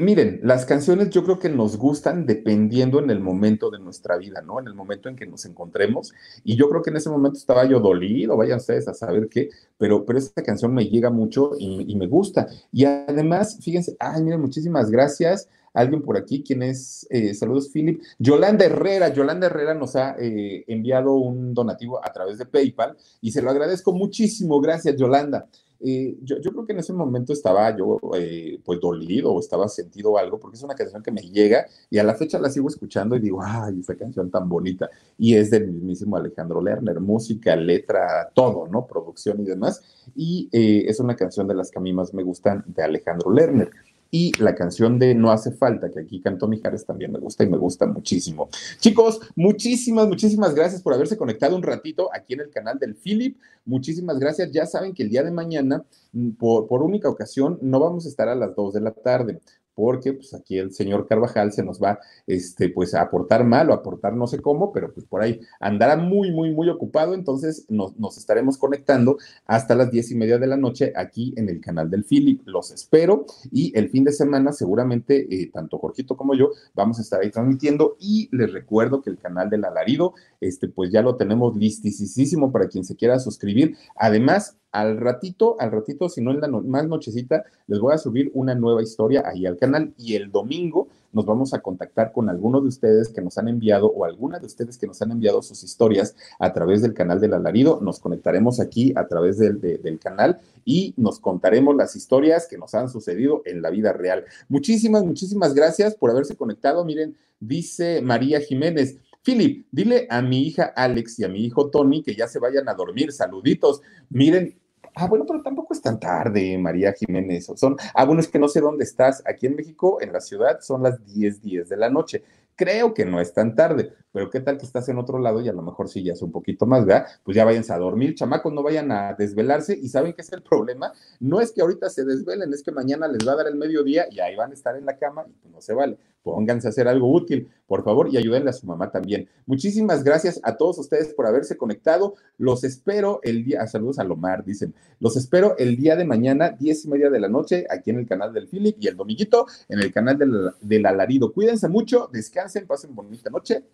Miren, 0.00 0.40
las 0.42 0.64
canciones 0.64 1.10
yo 1.10 1.22
creo 1.24 1.38
que 1.38 1.50
nos 1.50 1.76
gustan 1.76 2.24
dependiendo 2.24 3.00
en 3.00 3.10
el 3.10 3.20
momento 3.20 3.70
de 3.70 3.78
nuestra 3.78 4.16
vida, 4.16 4.40
¿no? 4.40 4.58
En 4.58 4.66
el 4.66 4.72
momento 4.72 5.10
en 5.10 5.14
que 5.14 5.26
nos 5.26 5.44
encontremos. 5.44 6.14
Y 6.42 6.56
yo 6.56 6.70
creo 6.70 6.80
que 6.80 6.88
en 6.88 6.96
ese 6.96 7.10
momento 7.10 7.36
estaba 7.36 7.66
yo 7.66 7.80
dolido, 7.80 8.34
vayan 8.34 8.56
ustedes 8.56 8.88
a 8.88 8.94
saber 8.94 9.28
qué, 9.28 9.50
pero, 9.76 10.06
pero 10.06 10.18
esta 10.18 10.42
canción 10.42 10.72
me 10.72 10.86
llega 10.86 11.10
mucho 11.10 11.52
y, 11.58 11.94
me 11.96 12.06
gusta. 12.06 12.46
Y 12.72 12.86
además, 12.86 13.58
fíjense, 13.62 13.94
ay, 14.00 14.22
miren, 14.22 14.40
muchísimas 14.40 14.90
gracias. 14.90 15.50
Alguien 15.74 16.00
por 16.00 16.16
aquí, 16.16 16.42
quien 16.42 16.62
es, 16.62 17.06
eh, 17.10 17.34
saludos, 17.34 17.68
Philip. 17.68 18.00
Yolanda 18.18 18.64
Herrera, 18.64 19.12
Yolanda 19.12 19.48
Herrera 19.48 19.74
nos 19.74 19.96
ha 19.96 20.16
eh, 20.18 20.64
enviado 20.66 21.12
un 21.12 21.52
donativo 21.52 22.02
a 22.02 22.10
través 22.10 22.38
de 22.38 22.46
PayPal 22.46 22.96
y 23.20 23.32
se 23.32 23.42
lo 23.42 23.50
agradezco 23.50 23.92
muchísimo. 23.92 24.62
Gracias, 24.62 24.96
Yolanda. 24.96 25.46
Eh, 25.82 26.18
yo, 26.22 26.38
creo 26.40 26.66
que 26.66 26.72
en 26.72 26.80
ese 26.80 26.92
momento 26.92 27.32
estaba 27.32 27.74
yo 27.74 27.98
eh, 28.14 28.60
pues 28.64 28.78
dolido 28.80 29.32
o 29.32 29.40
estaba 29.40 29.66
sentido 29.68 30.18
algo, 30.18 30.38
porque 30.38 30.56
es 30.56 30.62
una 30.62 30.74
canción 30.74 31.02
que 31.02 31.10
me 31.10 31.22
llega 31.22 31.66
y 31.88 31.98
a 31.98 32.04
la 32.04 32.14
fecha 32.14 32.38
la 32.38 32.50
sigo 32.50 32.68
escuchando 32.68 33.16
y 33.16 33.20
digo, 33.20 33.40
ay, 33.42 33.80
esa 33.80 33.94
canción 33.94 34.30
tan 34.30 34.48
bonita. 34.48 34.90
Y 35.16 35.34
es 35.34 35.50
del 35.50 35.68
mismísimo 35.68 36.16
Alejandro 36.16 36.60
Lerner, 36.60 37.00
música, 37.00 37.56
letra, 37.56 38.30
todo, 38.34 38.68
¿no? 38.68 38.86
Producción 38.86 39.40
y 39.40 39.44
demás. 39.44 39.82
Y 40.14 40.48
eh, 40.52 40.84
es 40.86 41.00
una 41.00 41.16
canción 41.16 41.48
de 41.48 41.54
las 41.54 41.70
que 41.70 41.78
a 41.78 41.82
mí 41.82 41.92
más 41.92 42.12
me 42.12 42.22
gustan 42.22 42.62
de 42.66 42.82
Alejandro 42.82 43.32
Lerner. 43.32 43.70
Y 44.10 44.32
la 44.42 44.54
canción 44.54 44.98
de 44.98 45.14
No 45.14 45.30
hace 45.30 45.52
falta, 45.52 45.90
que 45.90 46.00
aquí 46.00 46.20
cantó 46.20 46.48
Mijares, 46.48 46.84
también 46.84 47.12
me 47.12 47.18
gusta 47.18 47.44
y 47.44 47.48
me 47.48 47.56
gusta 47.56 47.86
muchísimo. 47.86 48.48
Chicos, 48.78 49.20
muchísimas, 49.36 50.08
muchísimas 50.08 50.54
gracias 50.54 50.82
por 50.82 50.94
haberse 50.94 51.16
conectado 51.16 51.54
un 51.54 51.62
ratito 51.62 52.10
aquí 52.12 52.34
en 52.34 52.40
el 52.40 52.50
canal 52.50 52.78
del 52.78 52.96
Philip. 52.96 53.36
Muchísimas 53.64 54.18
gracias. 54.18 54.50
Ya 54.50 54.66
saben 54.66 54.94
que 54.94 55.04
el 55.04 55.10
día 55.10 55.22
de 55.22 55.30
mañana, 55.30 55.84
mm, 56.12 56.30
por, 56.30 56.66
por 56.66 56.82
única 56.82 57.08
ocasión, 57.08 57.58
no 57.62 57.78
vamos 57.78 58.06
a 58.06 58.08
estar 58.08 58.28
a 58.28 58.34
las 58.34 58.54
2 58.56 58.74
de 58.74 58.80
la 58.80 58.92
tarde 58.92 59.40
porque 59.74 60.12
pues 60.12 60.34
aquí 60.34 60.58
el 60.58 60.72
señor 60.72 61.06
Carvajal 61.06 61.52
se 61.52 61.62
nos 61.62 61.82
va 61.82 61.98
este, 62.26 62.68
pues 62.68 62.94
a 62.94 63.02
aportar 63.02 63.44
mal 63.44 63.70
o 63.70 63.72
aportar 63.72 64.14
no 64.14 64.26
sé 64.26 64.40
cómo, 64.40 64.72
pero 64.72 64.92
pues 64.92 65.06
por 65.06 65.22
ahí 65.22 65.40
andará 65.58 65.96
muy, 65.96 66.30
muy, 66.30 66.52
muy 66.52 66.68
ocupado, 66.68 67.14
entonces 67.14 67.66
nos, 67.68 67.94
estaremos 68.18 68.58
conectando 68.58 69.18
hasta 69.46 69.74
las 69.74 69.90
diez 69.90 70.10
y 70.10 70.14
media 70.14 70.38
de 70.38 70.46
la 70.46 70.56
noche 70.56 70.92
aquí 70.96 71.32
en 71.36 71.48
el 71.48 71.60
canal 71.60 71.90
del 71.90 72.04
Philip. 72.04 72.42
Los 72.46 72.70
espero 72.70 73.26
y 73.50 73.76
el 73.78 73.88
fin 73.90 74.04
de 74.04 74.12
semana 74.12 74.52
seguramente 74.52 75.26
eh, 75.30 75.50
tanto 75.52 75.78
Jorgito 75.78 76.16
como 76.16 76.34
yo 76.34 76.50
vamos 76.74 76.98
a 76.98 77.02
estar 77.02 77.20
ahí 77.20 77.30
transmitiendo 77.30 77.96
y 77.98 78.28
les 78.32 78.52
recuerdo 78.52 79.02
que 79.02 79.10
el 79.10 79.18
canal 79.18 79.50
del 79.50 79.64
alarido, 79.64 80.14
este, 80.40 80.68
pues 80.68 80.90
ya 80.90 81.02
lo 81.02 81.16
tenemos 81.16 81.56
listísimo 81.56 82.52
para 82.52 82.68
quien 82.68 82.84
se 82.84 82.96
quiera 82.96 83.18
suscribir. 83.18 83.76
Además, 83.96 84.56
al 84.72 84.98
ratito, 84.98 85.56
al 85.58 85.72
ratito, 85.72 86.08
si 86.08 86.20
no 86.20 86.30
en 86.30 86.40
la 86.40 86.48
más 86.48 86.86
nochecita, 86.86 87.44
les 87.66 87.80
voy 87.80 87.94
a 87.94 87.98
subir 87.98 88.30
una 88.34 88.54
nueva 88.54 88.82
historia 88.82 89.22
ahí 89.26 89.46
al 89.46 89.56
canal 89.56 89.92
y 89.98 90.14
el 90.14 90.30
domingo 90.30 90.88
nos 91.12 91.26
vamos 91.26 91.54
a 91.54 91.60
contactar 91.60 92.12
con 92.12 92.28
algunos 92.28 92.62
de 92.62 92.68
ustedes 92.68 93.08
que 93.08 93.20
nos 93.20 93.36
han 93.36 93.48
enviado 93.48 93.86
o 93.86 94.04
alguna 94.04 94.38
de 94.38 94.46
ustedes 94.46 94.78
que 94.78 94.86
nos 94.86 95.02
han 95.02 95.10
enviado 95.10 95.42
sus 95.42 95.64
historias 95.64 96.14
a 96.38 96.52
través 96.52 96.82
del 96.82 96.94
canal 96.94 97.20
del 97.20 97.34
alarido. 97.34 97.80
Nos 97.82 97.98
conectaremos 97.98 98.60
aquí 98.60 98.92
a 98.96 99.08
través 99.08 99.38
del, 99.38 99.60
del 99.60 99.98
canal 99.98 100.38
y 100.64 100.94
nos 100.96 101.18
contaremos 101.18 101.74
las 101.74 101.96
historias 101.96 102.46
que 102.48 102.58
nos 102.58 102.74
han 102.74 102.88
sucedido 102.88 103.42
en 103.44 103.62
la 103.62 103.70
vida 103.70 103.92
real. 103.92 104.24
Muchísimas, 104.48 105.04
muchísimas 105.04 105.54
gracias 105.54 105.94
por 105.96 106.10
haberse 106.10 106.36
conectado. 106.36 106.84
Miren, 106.84 107.16
dice 107.40 108.00
María 108.02 108.40
Jiménez. 108.40 108.96
Philip, 109.22 109.66
dile 109.70 110.06
a 110.08 110.22
mi 110.22 110.46
hija 110.46 110.72
Alex 110.74 111.18
y 111.18 111.24
a 111.24 111.28
mi 111.28 111.44
hijo 111.44 111.68
Tony 111.68 112.02
que 112.02 112.14
ya 112.14 112.26
se 112.26 112.38
vayan 112.38 112.68
a 112.68 112.74
dormir. 112.74 113.12
Saluditos. 113.12 113.82
Miren, 114.08 114.54
Ah, 114.94 115.06
bueno, 115.06 115.24
pero 115.26 115.42
tampoco 115.42 115.72
es 115.72 115.80
tan 115.80 115.98
tarde, 116.00 116.58
María 116.58 116.92
Jiménez. 116.92 117.50
Son, 117.56 117.76
ah, 117.94 118.04
bueno, 118.04 118.20
es 118.20 118.28
que 118.28 118.38
no 118.38 118.48
sé 118.48 118.60
dónde 118.60 118.84
estás. 118.84 119.22
Aquí 119.26 119.46
en 119.46 119.56
México, 119.56 119.98
en 120.00 120.12
la 120.12 120.20
ciudad, 120.20 120.60
son 120.60 120.82
las 120.82 121.04
10, 121.06 121.42
10 121.42 121.68
de 121.68 121.76
la 121.76 121.88
noche. 121.90 122.22
Creo 122.56 122.92
que 122.92 123.06
no 123.06 123.20
es 123.20 123.32
tan 123.32 123.54
tarde, 123.54 123.94
pero 124.12 124.28
qué 124.28 124.40
tal 124.40 124.58
que 124.58 124.66
estás 124.66 124.86
en 124.90 124.98
otro 124.98 125.18
lado 125.18 125.40
y 125.40 125.48
a 125.48 125.52
lo 125.52 125.62
mejor 125.62 125.88
sí 125.88 126.02
ya 126.02 126.12
es 126.12 126.20
un 126.20 126.30
poquito 126.30 126.66
más, 126.66 126.84
¿verdad? 126.84 127.06
Pues 127.24 127.34
ya 127.34 127.46
váyanse 127.46 127.72
a 127.72 127.78
dormir, 127.78 128.14
chamacos, 128.14 128.52
no 128.52 128.62
vayan 128.62 128.92
a 128.92 129.14
desvelarse 129.14 129.78
y 129.78 129.88
saben 129.88 130.12
qué 130.12 130.20
es 130.20 130.30
el 130.32 130.42
problema. 130.42 130.92
No 131.20 131.40
es 131.40 131.52
que 131.52 131.62
ahorita 131.62 131.88
se 131.88 132.04
desvelen, 132.04 132.52
es 132.52 132.62
que 132.62 132.70
mañana 132.72 133.08
les 133.08 133.26
va 133.26 133.32
a 133.32 133.36
dar 133.36 133.46
el 133.46 133.54
mediodía 133.56 134.06
y 134.10 134.20
ahí 134.20 134.36
van 134.36 134.50
a 134.50 134.54
estar 134.54 134.76
en 134.76 134.84
la 134.84 134.98
cama 134.98 135.24
y 135.26 135.32
pues 135.32 135.54
no 135.54 135.62
se 135.62 135.72
vale. 135.72 135.96
Pónganse 136.22 136.68
a 136.68 136.70
hacer 136.70 136.86
algo 136.86 137.10
útil, 137.10 137.48
por 137.66 137.82
favor, 137.82 138.08
y 138.12 138.18
ayúdenle 138.18 138.50
a 138.50 138.52
su 138.52 138.66
mamá 138.66 138.90
también. 138.90 139.28
Muchísimas 139.46 140.04
gracias 140.04 140.40
a 140.42 140.56
todos 140.56 140.78
ustedes 140.78 141.14
por 141.14 141.26
haberse 141.26 141.56
conectado. 141.56 142.14
Los 142.36 142.62
espero 142.62 143.20
el 143.22 143.44
día, 143.44 143.66
saludos 143.66 143.98
a 143.98 144.04
Lomar, 144.04 144.44
dicen, 144.44 144.74
los 144.98 145.16
espero 145.16 145.56
el 145.56 145.76
día 145.76 145.96
de 145.96 146.04
mañana, 146.04 146.50
diez 146.50 146.84
y 146.84 146.88
media 146.88 147.08
de 147.08 147.20
la 147.20 147.28
noche, 147.28 147.66
aquí 147.70 147.90
en 147.90 148.00
el 148.00 148.06
canal 148.06 148.34
del 148.34 148.48
Philip 148.48 148.76
y 148.78 148.88
el 148.88 148.96
dominguito 148.96 149.46
en 149.68 149.80
el 149.80 149.92
canal 149.92 150.18
del, 150.18 150.50
del 150.60 150.86
Alarido. 150.86 151.32
Cuídense 151.32 151.68
mucho, 151.68 152.10
descansen, 152.12 152.66
pasen 152.66 152.94
bonita 152.94 153.30
noche 153.30 153.64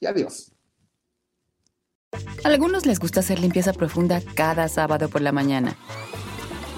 y 0.00 0.06
adiós. 0.06 0.52
A 2.44 2.48
algunos 2.48 2.84
les 2.84 2.98
gusta 2.98 3.20
hacer 3.20 3.38
limpieza 3.38 3.72
profunda 3.72 4.20
cada 4.34 4.68
sábado 4.68 5.08
por 5.08 5.22
la 5.22 5.32
mañana. 5.32 5.76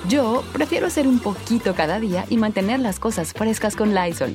Yo 0.09 0.45
prefiero 0.53 0.87
hacer 0.87 1.09
un 1.09 1.19
poquito 1.19 1.75
cada 1.75 1.99
día 1.99 2.27
y 2.29 2.37
mantener 2.37 2.79
las 2.81 3.01
cosas 3.01 3.33
frescas 3.33 3.75
con 3.75 3.95
Lysol. 3.95 4.35